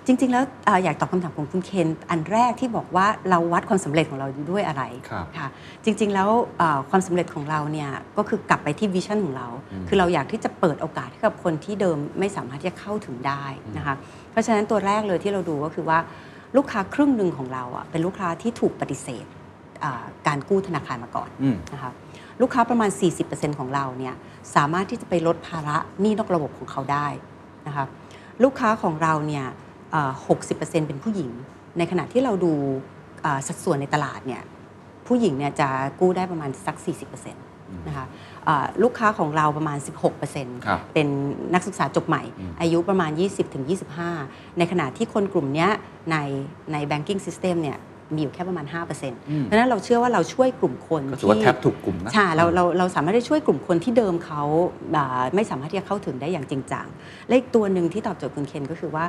[0.10, 5.48] จริง ๆ แล้วเอ่ออยากตอบคำถามของคุณเคนอันแรกที่บอกว่าเราวัดความสำเร็จของเราด้วยอะไรครับค่ะ
[5.84, 13.44] จริง ๆ แล้วเอ่อความสำเร็จของเราเนี่ยก็คือกลับไปที่ vision ของเราอืมคือเราอยากที่จะเปิดโอกาสให้กับคนที่เดิมไม่สามารถที่จะเข้าถึงได้
[13.78, 13.96] นะคะ
[14.32, 16.00] เพราะฉะนั้นตัวแรกเลยที่เราดูก็คือว่า
[16.58, 19.26] ลูกค้าครึ่งหนึ่งของเราอะเป็นลูกค้าที่ถูกปฏิเสธ
[19.84, 21.92] อ่าการกู้ธนาคารมาก่อนอืมนะคะ
[22.42, 22.90] ลูกค้าประมาณ
[23.24, 24.16] 40%ของเราเนี่ย
[24.56, 27.08] สามารถที่จะไปลดภาระหนี้นอกระบบของเขาได้
[27.68, 27.86] นะคะ
[28.44, 31.32] ลูกค้าของเราเนี่ยเอ่อ 60%เป็นผู้หญิง
[31.78, 32.54] ในขณะที่เราดู
[33.22, 34.44] เอ่อสัดส่วนในตลาดเนี่ย
[35.08, 35.70] ผู้หญิงเนี่ยจะ
[36.00, 37.34] กู้ได้ประมาณสัก 40%
[37.88, 38.06] นะคะ
[38.46, 39.78] เอ่อลูกค้าของเราประมาณ
[40.22, 41.08] 16%ครับเป็น
[41.54, 43.12] นักศึกษาจบใหม่อืมอายุประมาณ
[43.86, 45.70] 20-25 ในขณะที่คนกลุ่มเนี้ย
[46.12, 46.18] ใน
[46.72, 47.78] ใน banking system เนี่ย
[48.16, 48.98] มีอยู่แค่ประมาณ 5%เพราะ
[49.30, 54.42] อืมฉะนั้นเราเชื่อว่าเราช่วยกลุ่มคนก็ถือว่าที่แทบถูกกลุ่มนะใช่เราเราเราสามารถได้ช่วยกลุ่มคนที่เดิมเขา
[54.96, 56.86] อ่าไม่สามารถที่จะเข้าถึงได้อย่างจริงจัง
[57.28, 59.06] และอีกตัวหนึ่งที่ตอบโจทย์คุณเคนก็คือว่า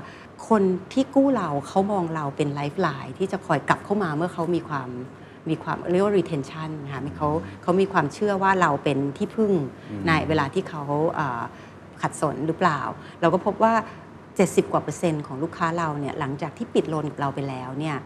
[0.48, 4.88] คนที่กู้เราเขามองเราเป็นไลฟ์ไลน์ที่จะคอยกลับเข้ามาเมื่อเขามีความ
[5.50, 7.28] มีความเรียกว่า retention นะคะมีเขา
[7.62, 9.52] เขามีความเชื่อว่าเราเป็นที่พึ่ง
[9.90, 10.82] อืมในเวลาที่เขา
[11.18, 11.42] อ่า
[12.02, 12.80] ขัดสนหรือเปล่า
[13.20, 13.74] เราก็พบว่า
[14.28, 17.96] 70 กว่าเปอร์เซ็นต์ของลูกค้าเราเนี่ยหลังจากที่ปิดโลนกับเราไปแล้วเนี่ย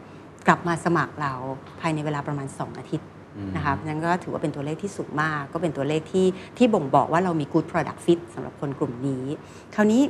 [0.46, 1.32] กลับมาสมัครเรา
[1.80, 6.26] ภายในเวลาประมาณ 2 อาทิตย์อืมนะคะนั้นก็ถือว่าเป็นตัวเลขที่สูงมาก ก็เป็นตัวเลขที่
[6.58, 9.24] ที่บ่งบอกว่าเรามี good product fit สำหรับคนกลุ่มนี้
[9.74, 10.02] คราวนี้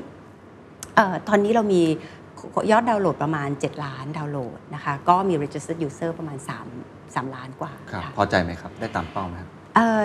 [0.96, 1.82] เอ่อตอนนี้เรามี
[2.70, 6.38] ยอดดาวน์โหลดประมาณ 7 ล้านดาวน์โหลดนะคะก็มี registered user ประมาณ
[6.76, 10.02] 3 3 ล้านกว่าครับค่ะพอใจไหมครับ ได้ตามเป้าไหมครับเอ่อ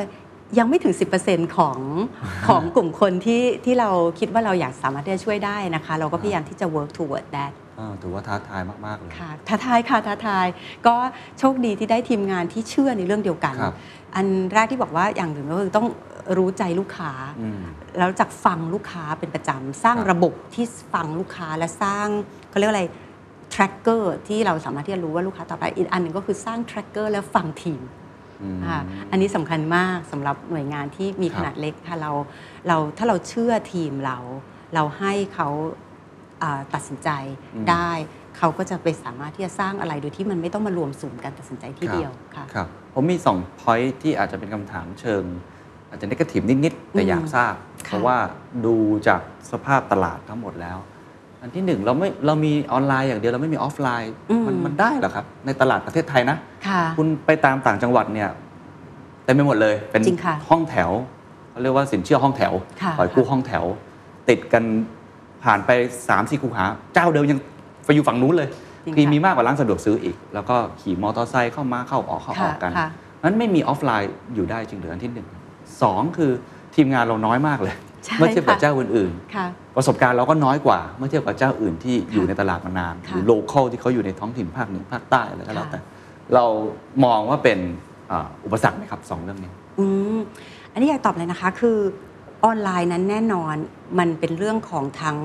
[0.59, 0.93] ยังไม่ถึง
[1.25, 1.79] 10%ของ
[2.47, 7.66] ของกลุ่มคนที่ที่เราคิดว่าเราอยากสามารถที่จะช่วยได้นะคะ เราก็พยายามที่จะ work toward that อ่า
[8.01, 10.47] ถือว่าท้าทายมากๆเลยค่ะท้าทายค่ะท้าทาย
[10.87, 10.95] ก็
[11.39, 13.75] โชคดีที่ได้ทีมงานที่เชื่อในเรื่องเดียวกันครับ
[14.15, 15.87] อันแรกที่บอกว่าอย่างหนึ่งก็คือต้อง
[16.37, 17.11] รู้ใจลูกค้า
[17.41, 17.59] อืม
[17.97, 22.07] แล้วจากฟังลูกค้าเป็นประจำสร้างครับระบบที่ฟังลูกค้าและสร้าง
[22.49, 22.83] เขาเรียกว่าอะไร
[23.53, 27.81] tracker ที่เราสามารถที่จะรู้ว่าลูกค้าต่อไปอีกอันหนึ่งก็คือสร้าง tracker และฟังทีม
[28.43, 28.79] อืมค่ะ
[29.11, 32.11] อันนี้สำคัญมากสำหรับหน่วยงานที่มีครับขนาดเล็กค่ะเรา
[32.67, 34.17] เราถ้าเราเชื่อทีมเรา
[34.73, 35.87] เราให้เขาอ่า
[36.73, 37.10] ตัดสินใจ
[37.69, 37.91] ได้
[38.38, 45.23] เขาก็จะไปสามารถที่จะสร้างอะไรโดยที่มันไม่ต้องมารวมศูนย์การตัดสินใจที่เดียวค่ะครับผมมี2 point ที่อาจจะเป็นคำถามเชิง
[45.89, 47.54] อาจจะนกาทีฟนิดๆแต่อืมอยากทราบ
[47.88, 48.17] ค่ะเพราะว่า
[48.65, 48.76] ดู
[49.08, 49.21] จาก
[49.52, 50.78] สภาพตลาดทั้งหมดแล้ว
[51.41, 54.13] อันที่หนึ่งเราไม่เรามีออนไลน์อย่างเดียวเราไม่มีออฟไลน์
[54.47, 58.30] มันมันได้เหรอครับ ในตลาดประเทศไทยนะค่ะคุณไปตามต่างจังหวัดเนี่ย
[59.23, 60.91] เต็มไปหมดเลยเป็นจริงค่ะห้องแถว
[61.50, 63.63] เขาเรียกว่าสินเชื่อห้องแถวค่ะปล่อยกู้ค่ะห้องแถว
[64.30, 64.63] ติดกัน
[65.47, 67.39] ผ่านไป3ามสี่คูหา เจ้าเดิมยัง
[67.86, 68.49] ไปอยู่ฝั่งนู้นเลย
[68.86, 72.89] จริงคือค่ะมีมากกว่าร้านสะดวกซื้ออีก แล้วก็ขี่มอเตอร์ไซค์เข้ามาเข้าออกเข้าออกกันค่ะ
[73.23, 75.27] นั้นไม่มีออฟไลน์อยู่ได้จริงเหลืออันที่หนึ่ง
[75.81, 76.31] สองคือ
[76.75, 85.79] ทีมงานเราน้อยมากเลยใช่เมื่อเทียบกับค่ะเจ้าอื่นค่ะๆประสบการณ์เราก็น้อยกว่า เมื่อเทียบกับเจ้าอื่นที่อยู่ในตลาดมานานค่ะหรือ local ที่เขาอยู่ในท้องถิ่นภาคเหนือภาคใต้อะไรก็แล้วค่ะแต่
[86.33, 86.45] เรา
[87.05, 87.60] มองว่าเป็น
[88.12, 89.86] อ่าอุปสรรคไหมครับสองเรื่องนี้อื
[90.17, 90.19] ม
[90.73, 91.77] อันนี้อยากตอบเลยนะคะคือ
[92.45, 93.56] ออนไลน์นั้นแน่นอน
[94.00, 95.17] มันเป็นเรื่องของทั้ง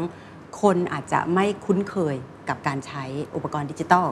[0.62, 2.16] คนอาจจะไม่คุ้นเคย
[2.48, 4.06] กับการใช้อุปกรณ์ดิจิทัล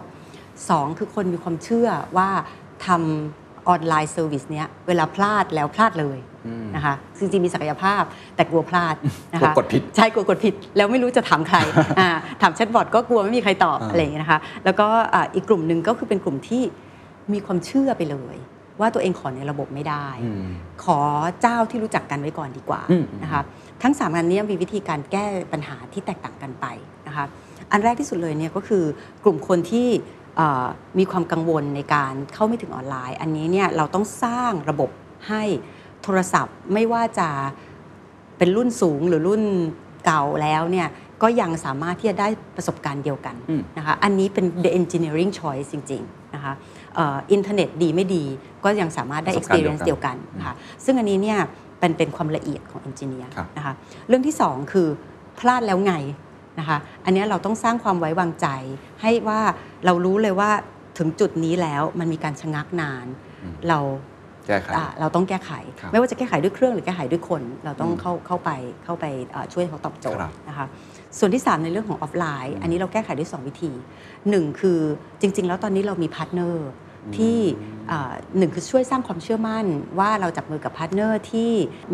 [0.69, 2.31] สองคือคนมีความเชื่อว่า
[2.87, 8.03] ทำ online service เนี้ยเวลาพลาดแล้วพลาดเลยอืมนะคะจริงๆมีศักยภาพ
[8.37, 8.95] แต่กลัวพลาด
[9.33, 11.59] นะกลัวคะกดผิดใช่กลัวกดผิด แล้วไม่รู้จะถามใคร
[12.01, 12.09] อ่า
[12.43, 16.62] ถาม chatbot ก็กลัวไม่มีใครตอบอ่าอะไรอย่างเงี้ยนะคะ แล้วก็อ่าอีกกลุ่มหนึ่งก็คือเป็นกลุ่มที่
[17.33, 18.37] มีความเชื่อไปเลย
[18.81, 20.51] ว่าตัวเองขอในระบบไม่ได้อืม
[20.85, 20.99] ขอ
[21.41, 23.43] เจ้าที่รู้จักกันไว้ก่อนดีกว่าอืมนะคะ
[23.83, 26.66] ทั้ง3อันเนี้มีวิธีการแก้ปัญหาที่แตกต่างกันไป
[27.07, 27.24] นะคะ
[27.70, 28.85] อันแรกที่สุดเลยเนี่ยก็คือ
[29.24, 29.89] กลุ่มคนที่
[30.37, 30.66] เอ่อ
[30.99, 34.91] มีความกังวลในการเข้าไม่ถึงออนไลน์ อันนี้เนี่ยเราต้องสร้างระบบ
[35.28, 35.43] ให้
[36.03, 37.28] โทรศัพท์ไม่ว่าจะ
[38.39, 39.43] เป็นรุ่นสูงหรือรุ่น
[40.05, 40.89] เก่าแล้วเนี่ย
[41.22, 48.24] ก็ยังสามารถที่จะได้ประสบการณ์เดียวกันอืมนะคะอันนี้เป็น the engineering choice จริง ๆ นะคะเอ่ออินเทอร์เน็ตดีไม่ดี
[48.64, 51.38] ก็ยังสามารถได้ประสบการณ์ experience เดีเดียยววกักันนนะคะซึ่งอันนี้เนี่ย
[51.78, 53.74] เป็นเป็นความละเอียดของ engineer ครับนะคะ
[54.09, 54.88] เรื่องที่สองคือ
[55.38, 55.95] พลาดแล้วไง
[56.59, 58.47] นะคะอันเนี้ยเราต้องสร้างความไว้วางใจ
[59.03, 59.41] ให้ว่า
[59.84, 60.51] เรารู้เลยว่า
[60.99, 63.07] ถึงจุดนี้แล้วมันมีการชะงักนาน
[63.43, 63.78] อืมเรา
[64.47, 68.51] แก้ไขอ่าเราต้องแก้ไขครับไม่ว่าจะแก้ไขด้วยเครื่องหรือแก้ไขด้วยคน เราต้องอืมเข้าเข้าไป
[68.84, 70.66] เข้าไปเอ่อช่วยเขาตอบโจทย์ครัย์บนะคะ
[71.19, 73.73] ส่วนที่ 3 ในเรื่องของออฟไลน์ อันนี้เราแก้ไขด้วย 2 วิธี
[74.17, 74.81] 1 คือ
[75.21, 76.68] จริง ๆ แล้วตอนนี้เรามี partner
[77.16, 77.38] ที่
[77.90, 79.64] อ่าหนึ่งคือช่วยสร้างความเชื่อมั่น
[79.98, 81.51] ว่าเราจับมือกับ partner ที่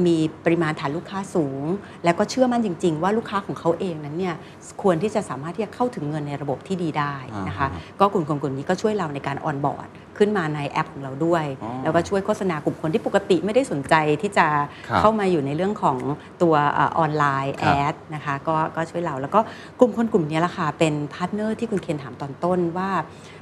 [0.07, 1.65] มีปริมาณฐานลูกค้าสูง
[2.05, 4.35] แล้วก็เชื่อมั่นจริง ๆ ว่าลูกค้าของเขาเองนั้นเนี่ย
[4.83, 7.15] ควรที่จะสามารถที่จะเข้าถึงเงินในระบบที่ดีได้
[7.49, 14.47] นะคะอ่าก็กลุ่มคนกลุ่มนี้ก็ช่วยเราในการ onboard ขึ้นมาในแอปของเราด้วยอ๋อแล้วก็ช่วยโฆษณากลุ่มคนที่ปกติไม่ได้สนใจที่จะ
[14.89, 15.99] ครับเข้ามาอยู่ในเรื่องของ
[16.43, 19.41] ตัวเอ่อ online ad ครับนะคะก็ก็ช่วยเราแล้วก็
[19.81, 22.91] กลุ่มคนกลุ่มนี้แหละค่ะเป็น partner ที่คุณเคนถามตอนต้นว่า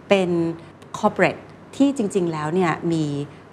[0.08, 0.30] เป็น
[0.98, 1.36] คอร์เปรส
[1.76, 3.04] ที่จริง ๆ แล้วเนี่ยมี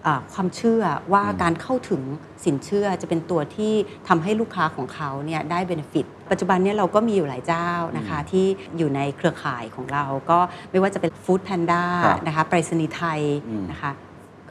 [0.03, 2.01] เอ่อความเชื่อว่าการเข้าถึง
[2.45, 3.73] สินเชื่อจะเป็นตัวที่
[4.07, 8.45] ทำให้ลูกค้าของเขาเนี่ยได้เบนฟิตปัจจุบันเนี่ยเราก็มีอยู่หลายเจ้านะคะที่
[8.77, 10.39] อยู่ในเครือข่ายของเรา ก็
[10.71, 13.91] ไม่ว่าจะเป็น Food Panda ครับนะคะไปรษณีย์ไทยอืมนะคะ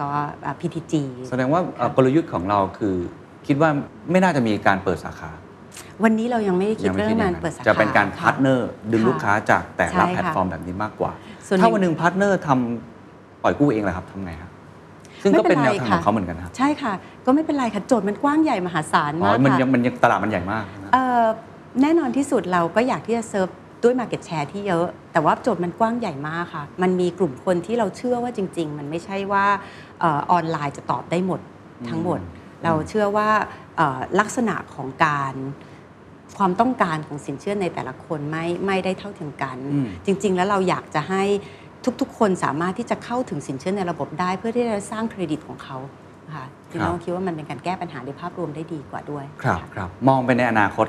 [0.01, 0.09] ก็
[0.45, 0.95] อ่า PTG
[1.31, 2.97] แสดงว่าเอ่อกลยุทธ์ของเราคือ
[3.47, 3.71] คิดว่า
[4.11, 5.31] ไม่น่าจะมีการเปิดสาขา
[6.05, 11.13] วันนี้เรายังไม่ได้คิดยังไม่เรื่อคิดงอการย่างนั้นเปิดสาขา จะเป็นการค่ะ partner ดึงค่ะลูกค้าจากแต่ละใช่ค่ะแพลตฟอร์มแบบนี้มากกว่า
[11.47, 12.90] ส่วนถ้าหนึ่งวันหนึ่ง partner ทำ
[13.43, 14.51] ปล่อยกู้เองแหละครับทำไงครับ
[15.23, 16.93] ซึ่งก็เป็นแนวทางของเขาเหมือนกันนะครับใช่ค่ะ
[17.27, 21.25] ก็ไม่เป็นไรค่ะโจทย์มันกว้างใหญ่มหาศาลอ๋มากมันค่ะยังมันยังตลาดมันใหญ่มากนะเอ่อ
[21.83, 23.49] แน่นอนที่สุดเราก็อยากที่จะเซิร์ฟ
[23.83, 29.47] ด้วย Market Share ที่เยอะ แต่ว่าโจทย์มันกว้างใหญ่มากค่ะ มันมีกลุ่มคนที่เราเชื่อว่าจริง ๆ มันไม่ใช่ว่า
[30.01, 31.41] เอ่อออนไลน์จะตอบได้หมด
[31.89, 32.21] ทั้งหมด
[32.65, 33.29] เราเชื่อว่า
[33.77, 35.35] เอ่อลักษณะของการ
[36.39, 41.23] ความต้องการของสินเชื่อในแต่ละคนไม่ไม่ได้เท่าเทียมกันอืมจริง ๆ แล้วเราอยากจะให้
[42.01, 45.77] ทุกๆ คนสามารถที่จะเข้าถึงสินเชื่อในระบบได้ เพื่อที่จะสร้างเครดิตของเขา
[46.35, 50.87] ค่ะจึงครับเราคิดว่ามันเป็นการแก้ปัญหาในภาพรวมได้ดีกว่าด้วย ครับค่ะครับมองไปในอนาคต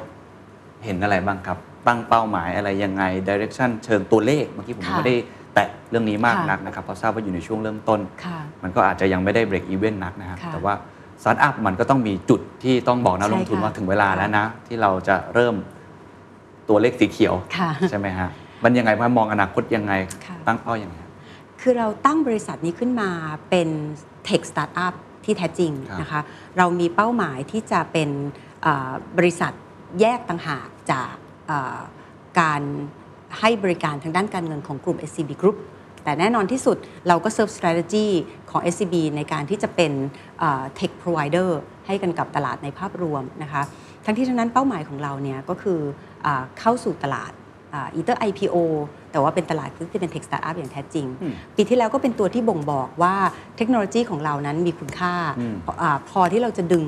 [0.85, 5.15] เห็นอะไรบ้างครับ ตั้งเป้าหมายอะไรยังไงดิเรกชันเชิงตัวเลขเมื่อกี้ผมค่ะไม่ได้
[5.53, 10.73] แตะเรื่องนี้มากค่ะนักนะครับเพราะทราบว่าอยู่ในช่วงเริ่มต้นค่ะมันก็อาจจะยังไม่ได้ break even นักนะครับค่ะแต่ว่า
[11.21, 15.55] สตาร์ทอัพมันก็ต้องมีจุดที่ต้องบอกนักลงทุนใช่ค่ะว่าถึงเวลาแล้วนะ ที่เราจะเริ่ม
[16.69, 18.29] ตัวเลขสีเขียวค่ะใช่ไหมฮะ
[18.63, 19.93] มันยังไงพอมองอนาคตยังไง
[20.25, 20.97] ค่ะตั้งเป้ายังไง
[21.61, 23.09] คือเราตั้งบริษัทนี้ขึ้นมา
[23.49, 23.69] เป็น
[24.27, 24.93] Tech Startup
[25.25, 26.21] ที่แท้จริงครับนะคะ
[26.57, 28.09] เรามีเป้าหมายที่จะเป็น
[28.61, 29.53] เอ่อบริษัท
[29.99, 31.13] แยกต่างหากจาก
[31.47, 31.79] เอ่อ
[32.39, 32.61] การ
[33.39, 35.57] ให้บริการทางด้านการเงินของกลุ่ม SCB Group
[36.03, 38.07] แต่แน่นอนที่สุดเราก็ serve strategy
[38.49, 39.91] ของ SCB ในการที่จะเป็น
[40.39, 41.49] เอ่อ tech provider
[41.87, 43.63] ให้กันกับตลาดในภาพรวมนะคะ
[44.05, 45.79] ทั้งที่ทั้งนั้นเป้าหมายของเราเนี่ยก็คือ
[46.25, 47.31] อาเข้าสู่ตลาด
[47.95, 48.55] อีเตอร์ IPO
[49.11, 53.15] แต่ว่าเป็นตลาดที่เป็น tech startup อย่างแท้จริงอืมปีที่แล้วก็เป็นตัวที่บ่งบอกว่า
[53.57, 56.85] เทคโนโลยีของเรานั้นมีคุณค่าอืมอาพอที่เราจะดึง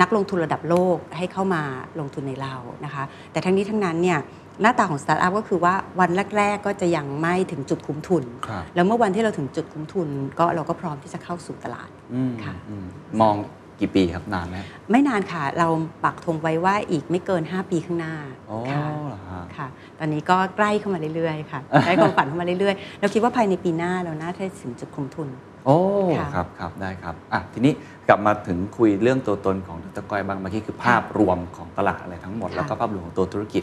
[0.00, 1.62] นักลงทุนระดับโลกให้เข้ามา
[2.00, 2.54] ลงทุนในเรา
[2.84, 4.18] นะคะ แต่ทั้งนี้ทั้งนั้นเนี่ย
[4.62, 10.08] หน้าตาของสตาร์ทอัพก็คือว่าวันแรก ๆ ก็จะยังไม่ถึงจุดคุ้มทุนครับแล้วเมื่อวันที่เราถึงจุดคุ้มทุน
[10.38, 12.86] ก็เราก็พร้อมที่จะเข้าสู่ตลาดอืมค่ะอืม
[13.20, 13.36] มอง
[13.80, 14.56] กี่ปีครับนานไหม
[14.90, 15.68] ไม่นานค่ะ เรา
[16.04, 18.14] ปักธงไว้ว่าอีกไม่เกิน 5 ปีข้างหน้า
[18.50, 19.66] อ๋อค่ะเหรอฮะค่ะ
[19.98, 25.28] ตอนนี้ก็ใกล้เข้ามาเรื่อยๆค่ะใกล้ความฝันเข้ามาเรื่อยๆ เราคิดว่าภายในปีหน้าเราน่าจะถึงจุดคุ้มทุน
[25.66, 25.78] โอ้
[26.18, 27.72] ค่ะครับครับได้ครับอะทีนี้
[28.08, 33.62] กลับมาถึงคุยเรื่องตัวตนของดรก้อยบ้างเมื่อกี้คือภาพรวมของตลาดอะไรทั้งหมดค่ะแล้วก็ภาพรวมของตัวธุรกิจ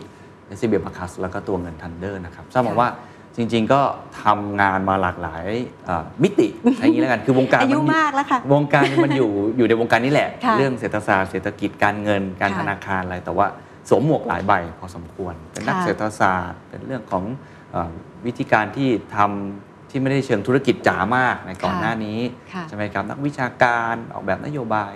[0.57, 2.89] s c b m a r c u s แล้วก็ตัวเงินทันเดอร์นะครับทราบมาค่ะว่า
[3.38, 3.82] จริง ๆ ก็
[4.24, 5.46] ทำงานมาหลากหลาย
[5.86, 13.48] เอ่อมิติใช้อย่างนี้แล้วกันคือวงการอายุนมากแล้วค่ะวงการมันอยู่อยู่ในวงการนี้แหละค่ะเรื่องเศรษฐศาสตร์เศรษฐกิจการเงินการค่ะธนาคารอะไร แต่ว่า
[13.90, 17.24] สวมหมวกหลายใบพอสมควร เป็นนักค่ะเศรษฐศาสตร์ เป็นเรื่องของ
[17.72, 17.92] เออ
[18.26, 22.20] วิธีการที่ทำที่ไม่ได้เชิงธุรกิจจ๋ามากในก่อนหน้านี้
[22.54, 24.92] ค่ะใช่ไหมครับนักวิชาการออกแบบนโยบาย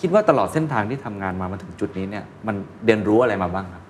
[0.00, 3.81] คิดว่าตลอดเส้นทางที่ทำงานมามาถึงจุดนี้เนี่ยมันเรียนรู้อะไรมาบ้างครับ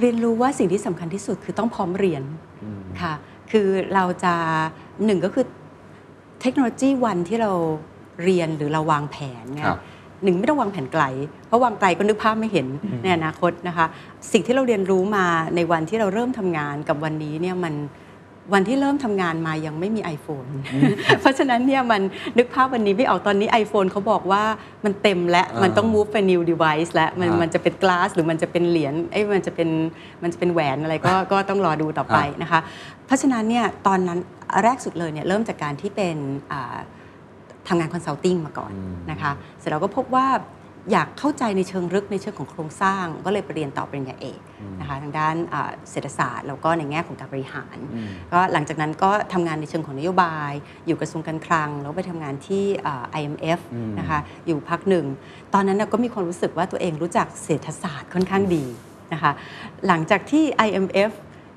[0.00, 2.22] เรียนรู้ว่าสิ่งที่สำคัญที่สุดคือต้องพร้อมเรียน
[2.62, 3.12] อืมค่ะ
[3.50, 4.34] คือเราจะ
[5.04, 5.44] หนึ่งก็คือ
[6.40, 7.52] เทคโนโลยีวันที่เรา
[8.24, 9.80] เรียนหรือเราวางแผนเนี่ครัยบ
[10.24, 11.04] หนึ่งไม่ต้องวางแผนไกล
[11.46, 13.86] เพราะวางไกลก็นึกภาพไม่เห็นอืมในอนาคตนะคะ
[14.32, 15.26] สิ่งที่เราเรียนรู้มา
[15.56, 17.74] ในวันที่เราเริ่มทำงานกับวันนี้เนี่ยมัน
[18.52, 20.48] วันที่เริ่มทำงานมายังไม่มี iPhone
[21.20, 22.02] เพราะฉะนั้นเนี่ยมัน
[22.38, 24.42] นึกภาพวันนี้ไม่ออกตอนนี้ iPhone เขาบอกว่า
[24.84, 29.68] มันเต็มแล้วอ่ามัมันต้อง move ไป new device แล้วมันอ่ามัมันจะเป็น glass หรือมันจะเป็นเหรียญเอ้ยมันจะเป็น
[30.22, 32.60] มันจะเป็นแหวนอะไรก็ก็ต้องรอดูต่อไปนะคะ
[33.06, 34.18] เพราะฉะนั้นเนี่ยตอนนั้น
[34.64, 36.16] แรกสุดเลยเนี่ยเริ่มจากการที่เป็น
[36.52, 36.76] อ่า
[37.68, 40.26] ทำงานคอนซัลทิงมาก่อนอืมนะคะ เสร็จแล้วก็พบว่า
[40.90, 44.40] อยากเข้าใจในเชิงลึกในเชิงของโครงสร้าง ก็เลยไปเรียนต่อปริญญาเอก
[44.80, 50.52] นะคะทางด้านอ่าเศรษฐศาสตร์แล้วก็ในแง่ของการบริหารอืมก็หลังจากนั้นก็ทำงานในเชิงของนโยบาย
[50.86, 55.06] อยู่กระทรวงการคลัง แล้วไปทำงานที่อ่า IMF อืมนะคะอยู่พักหนึ่ง
[55.54, 58.64] ตอนนั้นน่ะก็มีความรู้สึกว่าตัวเองรู้จักเศรษฐศาสตร์ค่อนข้างดี
[59.12, 59.32] นะคะ
[59.86, 61.10] หลังจากที่ IMF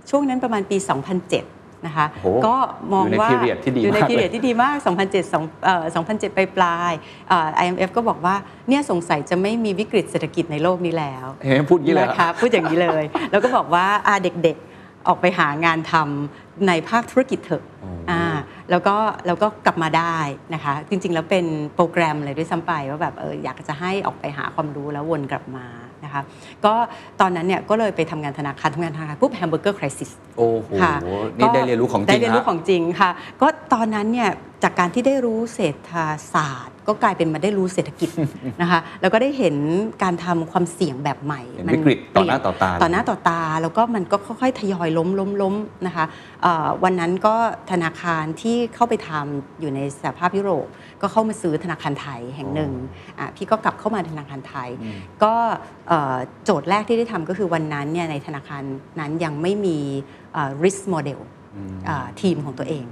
[0.09, 1.54] ช่วงนั้นประมาณปี 2007
[1.87, 2.55] นะคะโอ้โหก็
[2.93, 4.75] มองอยู่ในว่า period ที่ดีอยู่ในมากเลยพีเรียดที่ดีมาก
[5.05, 8.35] 2007สองเอ่อ2007 ไปปลายๆเอ่อ IMF ก็บอกว่า
[8.69, 18.23] เนี่ยสงสัยจะไม่มีวิกฤตเศรษฐกิจในโลกนี้แล้วเห็นพูดอย่างนี้เลยนะครัคะบพูดอย่างนี้เลย แล้วก็บอกว่าอ่าเด็กๆออกไปหางานทำในภาคธุรกิจเถอะโอ้อ่า
[18.71, 18.95] แล้วก็
[19.27, 20.17] แล้วก็กลับมาได้
[20.53, 25.65] นะคะ จริง ๆ แล้วเป็นโปรแกรมเลยด้วยซ้ำไปว่าแบบเอออยากจะให้ออกไปหาความรู้แล้ววนกลับมา
[26.05, 26.21] นะคะ
[26.65, 26.73] ก็
[27.21, 30.93] ตอนนั้นเนี่ยก็เลยไปทำงานธนาคารทำงานธนาคารปุ๊บแฮมเบอร์เกอร์คริสิสโอ้โหค่ะ
[31.37, 33.09] นี่ได้เรียนรู้ของจริงได้เรียนรู้ฮะ ของจริงค่ะ
[33.41, 34.29] ก็ตอนนั้นเนี่ย
[34.63, 35.93] จากการที่ได้รู้เศรษฐ
[36.33, 38.09] ศาสตร์ ก็กลายเป็นมาได้รู้เศรษฐกิจ
[38.61, 39.55] นะคะแล้วก็ได้เห็น
[40.03, 45.55] การทำความเสี่ยงแบบใหม่เห็นวิกฤตต่อหน้าต่อตาต่อหน้าต่อตา แล้วก็มันก็ค่อยๆทยอยล้มล้มล้ม
[45.87, 46.05] นะคะ
[46.41, 47.35] เอ่อวันนั้นก็
[47.71, 50.67] ธนาคารที่เข้าไปทำอยู่ในสหภาพยุโรป
[51.01, 52.71] ก็เข้ามาซื้อธนาคารไทยแห่งหนึ่ง
[53.19, 54.69] อะพี่ก็กลับเข้ามาธนาคารไทย
[55.23, 55.33] ก็
[55.87, 58.63] เอ่อโจทย์แรกที่ได้ทำก็คือวันนั้นเนี่ยในธนาคาร
[58.99, 59.77] นั้นยังไม่มี
[60.33, 61.19] เอ่อ risk model
[61.89, 62.87] อ่าทีมของตัวเอง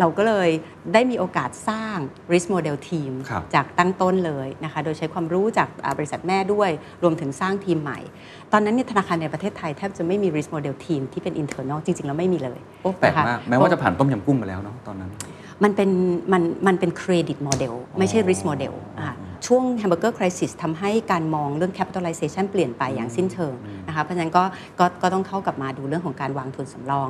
[0.00, 0.50] เราก็เลย
[0.94, 1.96] ได้มีโอกาสสร้าง
[2.32, 6.70] risk model ทีมครับจากตั้งต้นเลยนะคะโดยใช้ความรู้จากอ่าบริษัทแม่ด้วย
[7.02, 7.98] รวมถึงสร้างทีมใหม่
[8.52, 15.10] ตอนนั้นเนี่ยธนาคารในประเทศไทยแทบจะไม่มี risk model ทีมที่เป็น internal จริง ๆ แล้วไม่มีเลยโอ้แปลกนะคะมากแม้ว่าจะผ่านต้มยำกุ้งมาแล้วเนาะตอนนั้น
[15.64, 15.90] มันเป็น
[16.32, 19.10] มันมันเป็น credit model ไม่ใช่ risk model อ่า
[19.46, 23.54] ช่วง hamburger crisis ทำให้การมองเรื่อง capitalization เปลี่ยนไปอย่างสิ้นเชิง
[23.86, 24.44] นะคะเพราะฉะนั้นก็
[24.78, 27.08] ก็ก็ต้องเข้ากลับมาดูเรื่องของการวางทุนสำรอง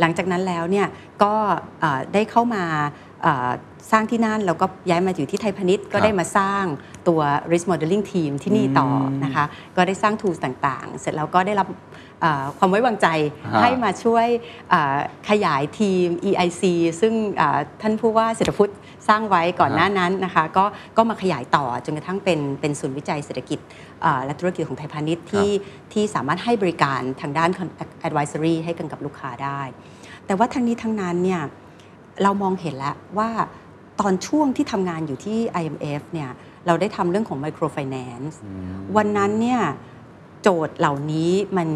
[0.00, 0.86] หลังจากนั้นแล้วเนี่ย
[1.22, 1.34] ก็
[1.80, 2.64] เอ่อได้เข้ามา
[3.22, 3.50] เอ่อ
[3.90, 6.64] สร้างที่นั่น แล้วก็ย้ายมาอยู่ที่ไทยพาณิชย์ ก็ได้มาสร้าง
[7.08, 7.20] ตัว
[7.52, 8.88] risk modeling team ที่นี่ต่อ
[9.24, 9.44] นะคะ
[9.76, 11.87] ก็ได้สร้าง tools ต่างๆ เสร็จแล้วก็ได้รับเอ่อ
[12.58, 13.08] ความไว้วางใจ
[13.54, 14.26] ฮะให้มาช่วย
[14.70, 14.98] เอ่อ
[15.28, 16.62] ขยายทีม EIC
[17.00, 18.72] ซึ่งเอ่อท่านผู้ว่าเศรษฐพุทธ
[19.08, 20.64] สร้างไว้ก่อนหน้านั้นนะคะก็
[20.96, 23.58] ก็มาขยายต่อจนกระทั่งเป็นเป็นศูนย์วิจัยเศรษฐกิจ
[24.02, 25.50] เอ่อและธุรกิจของไทยพาณิชย์ที่
[25.92, 27.50] ที่สามารถให้บริการทางด้าน
[28.08, 29.60] advisory ให้กันกับลูกค้าได้
[30.26, 31.42] แต่ว่าทั้งนี้ทั้งนั้นเนี่ย
[32.22, 33.30] เรามองเห็นแล้วว่า
[34.00, 36.30] ตอนช่วงที่ทำงานอยู่ที่ IMF เนี่ย
[36.66, 38.34] เราได้ทำเรื่องของ microfinance
[38.96, 39.60] วันนั้นเนี่ย
[40.42, 41.68] โจทย์เหล่านี้มัน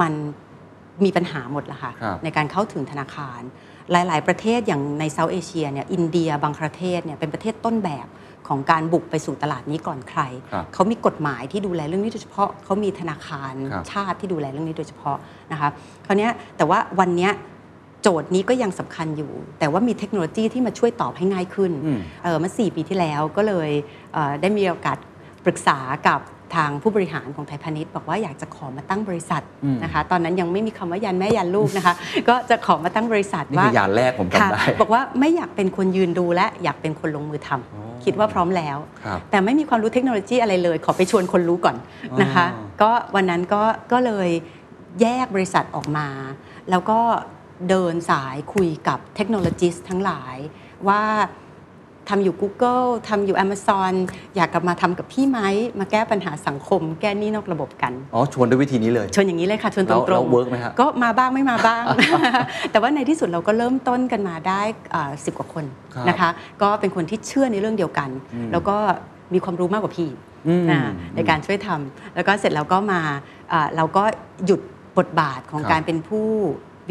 [0.00, 0.12] มัน
[1.04, 3.40] มีปัญหาหมดละค่ะครับในการเข้าถึงธนาคาร
[3.92, 8.06] หลาย ๆ ประเทศอย่างในเซาท์เอเชียเนี่ยอินเดียบางประเทศเนี่ยเป็นประเทศต้นแบบ
[8.48, 10.20] ของการบุกไปสู่ตลาดนี้ก่อนใคร
[10.52, 15.16] ครับเขามีกฎหมายที่ดูแลเรื่องนี้โดยเฉพาะ เขามีธนาคารครับชาติที่ดูแลเรื่องนี้โดยเฉพาะ
[15.52, 15.68] นะคะ
[16.06, 17.32] คราวเนี้ยแต่ว่าวันเนี้ย
[18.02, 23.70] โจทย์นี้ก็ยังสำคัญอยู่ แต่ว่ามีเทคโนโลยีที่มาช่วยตอบให้ง่ายขึ้นอืมเออเมื่อ4ปีที่แล้วก็เลย
[24.12, 24.98] เอ่อได้มีโอกาส
[25.44, 25.78] ปรึกษา
[26.08, 26.20] กับ
[26.56, 31.94] ทางผู้บริหารของไทยพาณิชย์บอกว่าอยากจะขอมาตั้งบริษัทอืมนะคะ ตอนนั้นยังไม่มีคำว่ายันแม่ยันลูกนะคะ
[32.28, 41.76] ก็จะขอมาตั้งบริษัทนี่ว่าคือยานแรกผมจำค่ะได้บอกว่าไม่อยากเป็นคนยืนดูและอยากเป็นคนลงมือทำอ๋อคิดว่าพร้อมแล้วครับแต่ไม่มีความรู้เทคโนโลยีอะไรเลย ขอไปชวนคนรู้ก่อน
[42.22, 44.28] นะคะอ๋อก็วันนั้นก็ก็เลย
[45.00, 46.08] แยกบริษัทออกมา
[46.70, 47.00] แล้วก็
[47.68, 50.36] เดินสายคุยกับเทคโนโลยีทั้งหลาย
[50.88, 51.02] ว่า
[52.08, 53.92] ทำอยู่ Google ทำอยู่ Amazon
[54.36, 55.40] อยากกลับมาทำกับพี่ไหม
[55.78, 61.84] มาแก้ปัญหาสังคม แก้หนี้นอกระบบกัน อ๋อ ชวนด้วยวิธีนี้เลย ชวนอย่างนี้เลยค่ะ ชวนตแล้วรแล้งว work ไหมฮะก็มาบ้างไม่มาบ้าง
[62.70, 64.62] แต่ว่าในที่สุดเราก็เริ่มต้นกันมาได้
[65.24, 66.30] สิบกว่าคนครับนะคะ
[66.62, 68.76] ก็เป็นคนที่เชื่อในเรื่องเดียวกันอืมแล้วก็
[69.34, 70.08] มีความรู้มากกว่าพี่
[70.48, 70.80] อืมนะ
[71.16, 73.00] ในการช่วยทำแล้วก็เสร็จแล้วก็มา
[73.52, 74.04] อ่าเราก็
[74.46, 74.60] หยุด
[74.98, 76.26] บทบาทของครับการเป็นผู้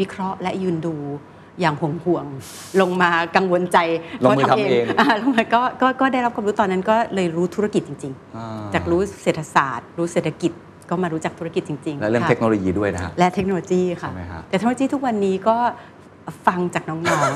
[0.00, 0.96] วิเคราะห์และยืนดู
[1.60, 3.78] อย่างห่วงห่วงๆลงมากังวลใจ
[4.24, 10.52] ลงมือทำเองาลงมาก็ก็ก็ได้รับความรู้ตอนนั้นก็เลยรู้ธุรกิจจริงอ่าๆจากรู้เศรษฐศาสตร์ รู้เศรษฐกิจ
[10.90, 15.56] ก็มารู้จักธุรกิจจริงๆ และเรื่องค่ะเทคโนโลยีด้วยนะฮะและเทคโนโลยีค่ะใช่ไหมครับแต่เทคโนโลยีทุกวันนี้ก็
[16.46, 16.96] ฟังจากน้อ
[17.30, 17.32] ง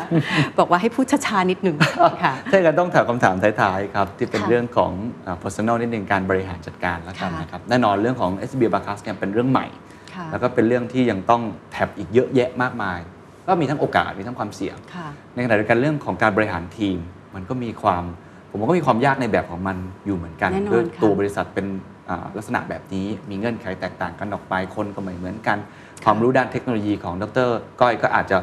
[0.00, 1.76] ๆ บอกว่าให้พูดช้าๆนิดหนึ่ง
[2.24, 4.92] ค่ะถ้าอย่างนั้นต้องถามคำถามท้ายๆครับ ที่เป็นค่ะเรื่องของ
[5.26, 9.66] อ่า personal นิดนึงการบริหารจัดการแล้วกันค่ะนะครับ แน่นอนเรื่องของ SB b a c a s เนี่ยเป็นเรื่องใหม่
[10.14, 12.98] ค่ะแล้วก็เป็นเรื่องที่ยังต้องแท็บอีกเยอะแยะมากมาย
[13.46, 16.98] ก็มีทั้งโอกาสมีทั้งความเสี่ยงค่ะในขณะเดียวกันเรื่องของการบริหารทีม
[17.34, 18.04] มันก็มีความ
[18.50, 19.76] ผมว่าก็มีความยากในแบบของมัน
[20.06, 21.66] อยู่เหมือนกันแน่นอนด้วยค่ะตัวบริษัทเป็น
[22.08, 25.58] อ่าลักษณะแบบนี้มีเงื่อนไขแตกต่างกันออกไปคนก็ไม่เหมือนกัน
[26.04, 27.48] ความรู้ด้านเทคโนโลยีของดร
[27.80, 28.38] ก้อยก็อาจจะ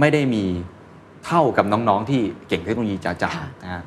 [0.00, 0.44] ไม่ได้มี
[1.26, 3.82] เท่ากับน้องๆ ที่เก่งเทคโนโลยีจ๋าค่ะๆนะฮะ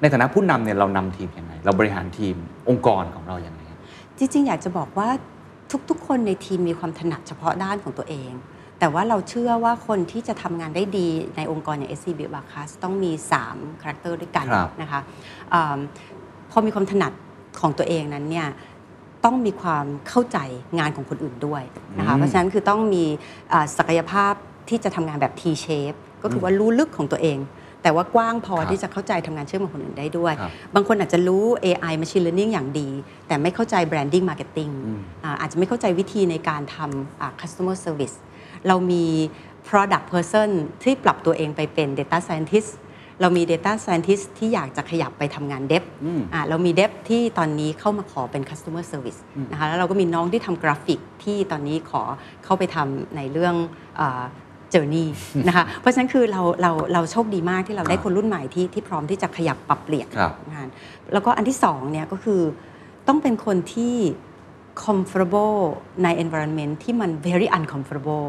[0.00, 2.36] ในฐานะผู้นำเนี่ยเรานำทีมยังไง เราบริหารทีม
[2.68, 3.60] องค์กรของเราอย่างไร
[4.18, 5.08] จริงๆ อยากจะบอกว่า
[5.88, 8.30] ทุกๆ คนในทีมมีความถนัดเฉพาะด้านของตัวเอง
[8.78, 13.12] แต่ว่าเราเชื่อว่าคนที่จะทำงานได้ดีในองค์กรอย่าง SCB b a c a s ต้องมี
[13.46, 15.00] 3 character ด้วยกันครับนะคะ
[15.54, 15.78] อ่า
[16.50, 17.12] พอมีความถนัด
[17.60, 18.48] ของตัวเองนั้นเนี่ย
[19.24, 20.38] ต้องมีความเข้าใจ
[20.78, 21.62] งานของคนอื่นด้วย
[21.98, 23.04] นะคะอืมเพราะฉะนั้นคือต้องมี
[23.52, 24.32] อ่าศักยภาพ
[24.68, 27.38] ที่จะทำงานแบบ T shape ก็คือว่ารู้ลึกของตัวเอง
[27.82, 32.88] แต่ว่ากว้างพอครับที่จะเข้าใจทำงานเชื่อมกับคนอื่นได้ด้วยครับบางคนอาจจะรู้ AI Machine Learning อย่างดี
[33.26, 38.16] แต่ไม่เข้าใจ Branding Marketing อืมอ่าอาจจะไม่เข้าใจวิธีในการทำอ่า Customer Service
[38.68, 39.04] เรามี
[39.68, 40.48] Product Person
[40.82, 42.70] ที่ปรับตัวเองไปเป็น Data Scientist
[43.20, 49.20] เรามี Data Scientist ที่อยากจะขยับไปทำงาน Dev อืมอ่าเรามี Dev ที่ตอนนี้เข้ามาขอเป็น Customer Service
[49.52, 52.02] นะคะแล้วเราก็มีน้องที่ทำกราฟิกที่ตอนนี้ขอ
[52.44, 53.54] เข้าไปทำในเรื่อง
[54.00, 54.22] อ่า
[54.74, 55.06] journey
[55.48, 60.68] นะคะ เพราะฉะนั้นคือเราเราเราโชคดีมากที่เราได้ครับคนรุ่นใหม่ที่ที่พร้อมที่จะขยับปรับเปลี่ยนครับงาน
[61.12, 62.42] แล้วก็อันที่สองเนี่ยก็คือ
[63.08, 63.94] ต้องเป็นคนที่
[64.84, 65.58] comfortable
[66.02, 68.26] ใน environment ที่มัน very uncomfortable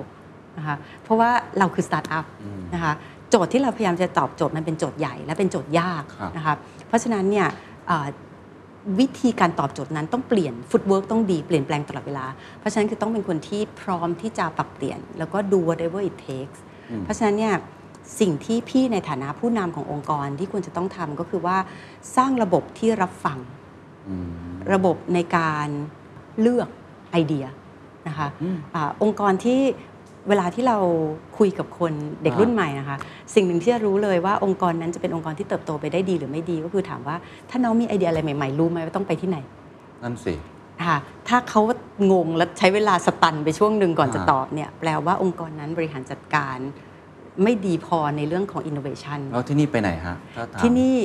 [0.60, 2.94] นะคะเพราะว่าเราคือ startup อืมนะคะ
[3.30, 6.56] โจทย์ที่เราพยายามจะตอบโจทย์มันเป็นโจทย์ใหญ่และเป็นโจทย์ยากครับนะคะ
[6.88, 7.48] เพราะฉะนั้นเนี่ย
[7.90, 8.08] อ่า
[9.00, 12.26] วิธีการตอบโจทย์นั้นต้องเปลี่ยนฟุตเวิร์กต้องดีเปลี่ยนแปลงตลอดเวลา
[12.60, 17.56] เพราะฉะนั้นคือต้องเป็นคนที่พร้อมที่จะปรับเปลี่ยน แล้วก็ดู whatever it takes อืมเพราะฉะนั้นเนี่ย
[18.20, 21.58] สิ่งที่พี่ในฐานะผู้นำขององค์กรที่ควรจะต้องทำก็คือว่า
[22.16, 23.38] สร้างระบบที่รับฟัง
[24.10, 24.30] อืม
[24.74, 25.68] ระบบในการ
[26.42, 26.70] เลือก
[27.12, 27.46] ไอเดีย
[28.08, 29.62] นะคะอืมอาองค์กรที่
[30.30, 30.78] เวลาที่เรา
[31.38, 32.98] คุยกับคนเด็กอ่ารุ่นใหม่นะคะ
[33.36, 37.16] สิ่งหนึ่งที่จะรู้เลยว่าองค์กรนั้นจะเป็นองค์กรที่เติบโตไปได้ดีหรือไม่ดี ก็คือถามว่า
[37.50, 39.38] ถ้าน้องมีไอเดียอะไรใหม่ ๆ รู้ไหมว่าต้องไปที่ไหน
[40.04, 40.34] นั่นสิ
[40.86, 41.62] ค่ะถ้าเขา
[42.12, 46.58] งงและใช้เวลา stun ไปช่วงหนึ่งก่อนอ่าจะตอบเนี่ยแปลว่าองค์กรนั้นบริหารจัดการ
[47.44, 50.96] ไม่ดีพอในเรื่องของ innovation แล้วที่นี่ไปไหนฮะถ้าถามที่นี่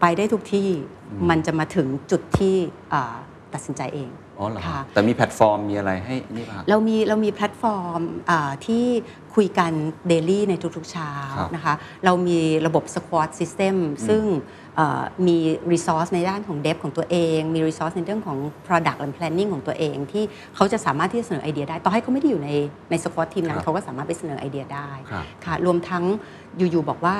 [0.00, 0.68] ไปได้ทุกที่
[1.10, 2.54] อืมมันจะมาถึงจุดที่
[2.92, 3.16] อ่า
[3.54, 4.10] ตัดสินใจเอง
[4.40, 8.84] อ๋อเหรอค่ะ แต่มีแพลตฟอร์มมีอะไรให้นี่ป่ะฮะเรามีเรามีแพลตฟอร์มอ่าที่
[9.34, 9.72] คุยกัน
[10.08, 11.74] daily ในทุกๆเช้าครับนะคะ
[12.04, 13.76] เรามีระบบ Squad System
[14.08, 14.22] ซึ่ง
[14.76, 15.36] เอ่อมี
[15.72, 20.24] Resource ในด้านของ Dev ของตัวเอง มี Resource ในเรื่องของ Product and Planning ของตัวเอง ที่
[20.56, 22.50] เขาจะสามารถที่จะเสนอไอเดียได้ ต่อให้เขาไม่ได้อยู่ใน
[22.90, 26.04] ใน Squad ทีมนั้ครันบเขาก็สามารถไปเสนอไอเดียได้ครับ ค่ะ รวมทั้ง
[26.56, 27.16] อยู่ๆบอกว่า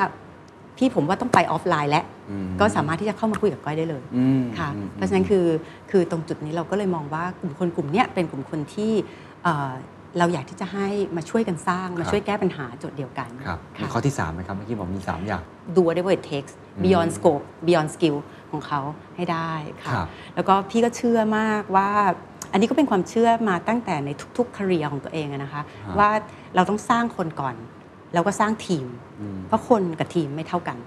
[0.81, 5.47] พี่ผมว่าต้องไปออฟไลน์แล้วอืมก็สามารถที่จะเข้ามาคุยกับก้อยได้เลยอืมค่ะอืมเพราะฉะนั้นคือ
[5.91, 8.93] คือตรงจุดนี้เราก็เลยมองว่ากลุ่มคนกลุ่มเนี้ยเป็นกลุ่มคนที่
[9.43, 9.70] เอ่อ
[10.18, 15.43] เราอยากที่จะให้มาช่วยกันสร้างมาช่วยแก้ปัญหาโจทย์เดียวกันครับมีค่ะข้อที่3ไหมครับเมื่อกี้บอกมี 3 อย่าง
[15.74, 16.53] ดู whatever it takes
[16.85, 18.16] beyond scope beyond skill
[18.51, 18.81] ของเขา
[19.16, 19.53] ให้ได้
[19.83, 21.91] ค่ะครับแล้วก็พี่ก็เชื่อมากว่า
[22.53, 26.11] อันนี้ก็เป็นความเชื่อมาตั้งแต่ในทุกๆ career ของตัวเองอะนะคะฮะว่า
[26.55, 27.55] เราต้องสร้างคนก่อน
[28.14, 29.09] แล้วก็สร้างทีมอืม
[29.49, 30.79] เพราะคนกับทีมไม่เท่ากัน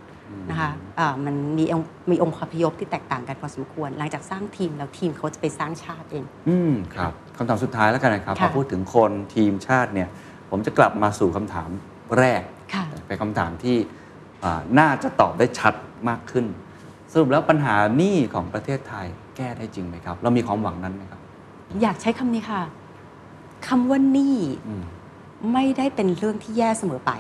[0.50, 10.10] นะคะอ่ามันมีองค์มีองค์ความพยพที่แตกต่างกันพอสมควร หลังจากสร้างทีมแล้วทีมเขาจะไปสร้างชาติเอง อืมครับคำถามสุดท้ายแล้วกันนะครับพค่ะอพูดถึงคนทีมชาติเนี่ย
[10.50, 11.70] ผมจะกลับมาสู่คำถาม
[12.18, 12.42] แรก
[12.74, 13.76] ค่ะเป็นคำถามที่
[14.44, 15.74] อ่าน่าจะตอบได้ชัด
[16.10, 16.46] มากขึ้น
[17.12, 19.08] สรุปแล้วปัญหาหนี้ของประเทศไทย
[19.38, 21.20] แก้ได้จริงไหมครับ เรามีความหวังนั้นไหมครับ
[21.82, 22.62] อยากใช้คำนี้ค่ะ
[23.68, 24.86] คำว่าหนี้อืม
[25.54, 27.12] ไม่ได้เป็นเรื่องที่แย่เสมอไป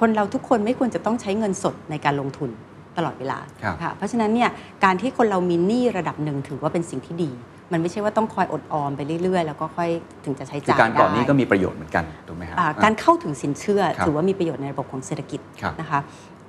[0.00, 2.50] คนเราทุกคนไม่ควรจะต้องใช้เงินสดในการลงทุน
[2.96, 4.50] ตลอดเวลาครับค่ะเพราะฉะนั้นเนี่ย
[4.84, 7.30] การที่คนเรามีหนี้ระดับหนึ่งถือว่าเป็นสิ่งที่ดี
[7.72, 9.90] มันไม่ใช่ว่าต้องคอยอดออมไปเรื่อยๆ แล้วก็ค่อย
[10.24, 16.00] ถึงจะใช้คือจ่ายการก่อนหนี้ได้ก็มีประโยชน์เหมือนกันถูกไหมครับอ่าการเข้าถึงสินเชื่อครับถือว่ามีประโยชน์ในระบบของเศรษฐกิจครับนะคะ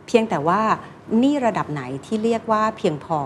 [0.08, 0.62] เพียงแต่ว่า
[1.20, 3.20] หนี้ระดับไหนที่เรียกว่าเพียงพอ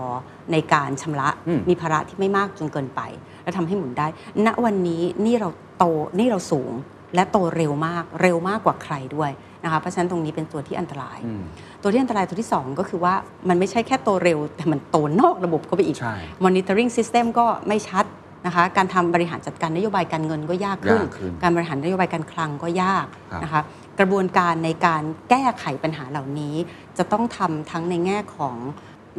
[0.52, 3.00] ในการชำระอืมมีภาระที่ไม่มากจนเกินไป
[3.42, 4.06] และทำให้หมุนได้
[4.46, 5.84] ณวันนี้หนี่เราโต
[6.16, 6.72] หนี่เราสูง
[7.14, 9.30] และโตเร็วมากเร็วมากกว่าใครด้วย
[9.64, 11.42] นะคะเพราะฉะนั้นตรงนี้เป็นตัวที่อันตรายอืม
[11.82, 13.14] ตัวที่อันตรายตัวที่ 2 ก็คือว่า
[13.48, 18.04] มันไม่ใช่แค่โตเร็ว แต่มันโตนอกระบบเข้าไปอีกใช่ monitoring system ก็ไม่ชัด
[18.46, 23.62] นะคะการทำบริหารจัดการนโยบายการเงินก็ยากขึ้นยากขึ้นการบริหารนโยบายการคลังก็ยากครับนะคะ
[23.98, 26.54] กระบวนการในการแก้ไขปัญหาเหล่านี้
[26.98, 28.56] จะต้องทำทั้งในแง่ของ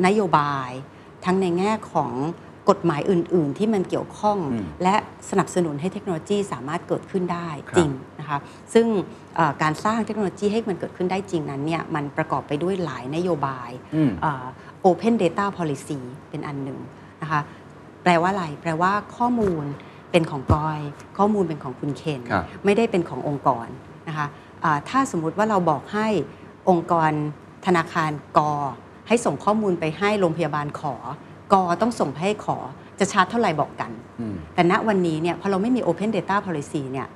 [0.05, 0.69] นโยบาย
[1.25, 2.11] ทั้งในแง่ของ
[2.69, 4.95] กฎหมายอื่น ๆ ที่มันเกี่ยวข้องอืมและ
[5.29, 8.37] สนับสนุนให้เทคโนโลยีสามารถเกิดขึ้นได้ครับจริงนะคะ
[8.73, 8.85] ซึ่ง
[9.35, 14.45] เอ่อการสร้างเทคโนโลยีให้มันเกิดขึ้นได้จริงนั้นเนี่ยมันประกอบไปด้วยหลายนโยบายอืมเอ่อ
[14.85, 15.99] Open Data Policy
[16.29, 16.79] เป็นอันหนึ่ง
[17.21, 17.41] นะคะ
[18.03, 19.63] แปลว่าอะไร แปลว่าข้อมูล
[20.11, 20.79] เป็นของกอย
[21.17, 23.67] ข้อมูลเป็นของคุณเคนครับไม่ได้เป็นขององค์กร
[24.07, 24.27] นะคะ
[24.63, 26.07] อ่าถ้าสมมุติว่าเราบอกให้
[26.69, 27.11] องค์กร
[27.65, 28.53] ธนาคารกอ
[29.07, 30.95] ให้ส่งข้อมูลไปให้โรงพยาบาลขอ
[31.53, 32.57] กอต้องส่งไปให้ขอ
[32.99, 37.07] จะชาร์จเท่าไหร่บอกกันอืมแต่ณวันนี้เนี่ยพอเราไม่มี Open Data Policy เนี่ย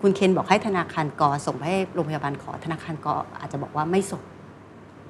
[0.00, 4.22] คุณเคนบอกให้ธนาคารกอส่งไปให้โรงพยาบาลขอธนาคารกออาจจะบอกว่าไม่ส่ง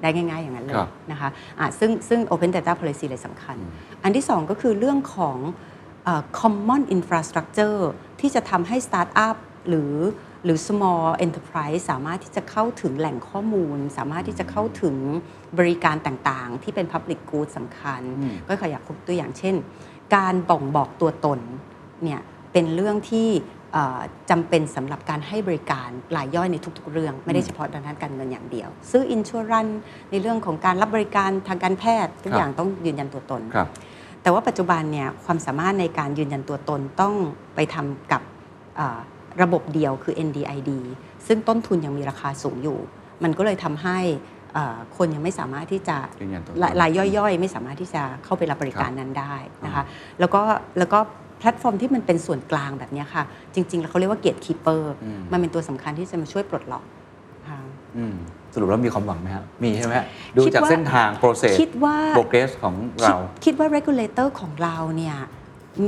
[0.01, 3.57] ได้ง่าย ๆ อย่างนั้นเลครัยบนะคะะซึ่งซึ่ง Open Data Policy เลยสำคัญ
[4.03, 5.37] อันที่สองก็คือเรื่องของ
[6.03, 7.79] เอ่อ common infrastructure
[8.19, 9.35] ที่จะทำให้ Startup
[9.69, 9.93] หรือ
[10.43, 14.95] หรือ small enterprise สามารถที่จะเข้าถึงแหล่งข้อมูล สามารถที่จะเข้าถึง
[15.59, 19.55] บริการต่างๆ ที่เป็น public good สำคัญอืมก็ขออยากยกตัวอย่างเช่น
[20.15, 21.39] การบ่งบอกตัวตน
[22.03, 22.21] เนี่ย
[22.51, 23.29] เป็นเรื่องที่
[23.73, 29.67] เอ่อจำเป็นสำหรับการให้บริการรายย่อยในทุกๆ เรื่อง ไม่ได้เฉพาะด้านการเงินอย่างเดียว ซื้ออินชัวรัน
[30.11, 33.69] ในเรื่องของการรับบริการทางการแพทย์ทุกครับอย่างต้องยืนยันตัวตนครับ
[34.21, 37.13] แต่ว่าปัจจุบันเนี่ยความสามารถในการยืนยันตัวตนต้อง
[37.55, 38.21] ไปทำกับ
[38.77, 38.99] เอ่อ
[39.43, 40.71] ระบบเดียวคือ NDID
[41.27, 42.79] ซึ่งต้นทุนยังมีราคาสูงอยู่
[43.23, 43.97] มันก็เลยทำให้
[44.53, 49.35] เอ่อคนยังไม่สามารถที่จะยืนยันตัวตนรายรายย่อยๆ ไม่สามารถที่จะเข้าไปรับบริการนั้นได้
[49.65, 49.85] นะคะครับ
[50.19, 50.41] แล้วก็
[50.79, 50.99] แล้วก็
[51.39, 53.23] แพลตฟอร์มที่มันเป็นส่วนกลางแบบเนี้ยค่ะ
[53.53, 56.83] จริงๆ แล้วเขาเรียกว่า gatekeeper อืมมันเป็นตัวสำคัญที่จะมาช่วยปลดล็อก
[57.49, 57.59] ค่ะ
[57.97, 58.15] อืม
[58.53, 60.05] สรุปแล้วมีความหวังไหมครับมีใช่ไหมฮะ
[60.35, 65.17] ดูคิดจากว่าเส้นทาง process คิดว่า progress ของเราคิดคิดว่า regulator ของเราเนี่ย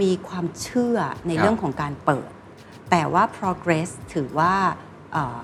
[0.01, 2.31] มีความเชื่อในครับเรื่องของการเปิด
[2.91, 4.53] แต่ว่า progress ถือว่า
[5.13, 5.39] เอ่อ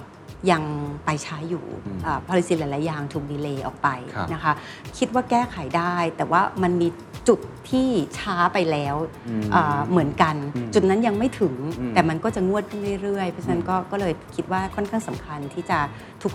[0.52, 0.64] ยัง
[1.06, 4.54] ไปช้าอยู่อืมอ่า policy หลาย ๆ อย่างถูกดีเลย์ออกไปครับนะคะ
[4.98, 6.88] คิดว่าแก้ไขได้ แต่ว่ามันมี
[7.28, 7.40] จุด
[7.70, 7.90] ที่
[8.20, 8.96] ช้าไปแล้ว
[9.28, 15.80] อืมอ่าเหมือนกันอืมจุดนั้นยังไม่ถึงอืมแต่มันก็จะงวดขึ้นเรื่อย ๆ เพราะฉะนั้นอืมก็ก็เลยคิดว่าค่อนข้างสำคัญที่จะ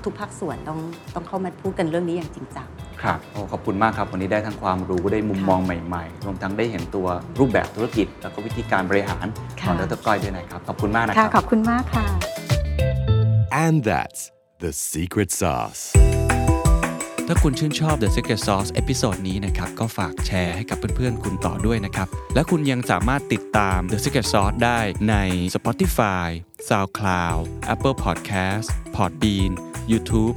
[0.05, 0.79] ทุก ๆ ภาคส่วนต้อง
[1.15, 2.69] ต้องเข้ามาพูดกันเรื่องนี้อย่างจริงจัง
[3.05, 7.07] ครับโอ้ขอบคุณมากครับวันนี้ได้ทั้งความรู้ได้มุมมองใหม่ๆ รวมทั้งได้เห็นตัว
[7.39, 9.27] รูปแบบธุรกิจ แล้วก็วิธีการบริหาร
[9.67, 12.07] ของค่ะดรก้อยด้วยนะครับ ขอบคุณมากนะครับค่ะขอบคุณมากค่ะ
[13.65, 14.21] And that's
[14.65, 15.83] the secret sauce.
[17.29, 24.79] ถ้าคุณชื่นชอบ The Secret Sauce episode นี้นะครับ ก็ฝากแชร์ให้กับเพื่อนๆ คุณต่อด้วยนะครับ และคุณยังสามารถติดตาม The Secret Sauce ได้
[25.11, 25.15] ใน
[25.55, 26.29] Spotify,
[26.69, 27.43] SoundCloud,
[27.75, 29.53] Apple Podcast, Podbean,
[29.93, 30.37] YouTube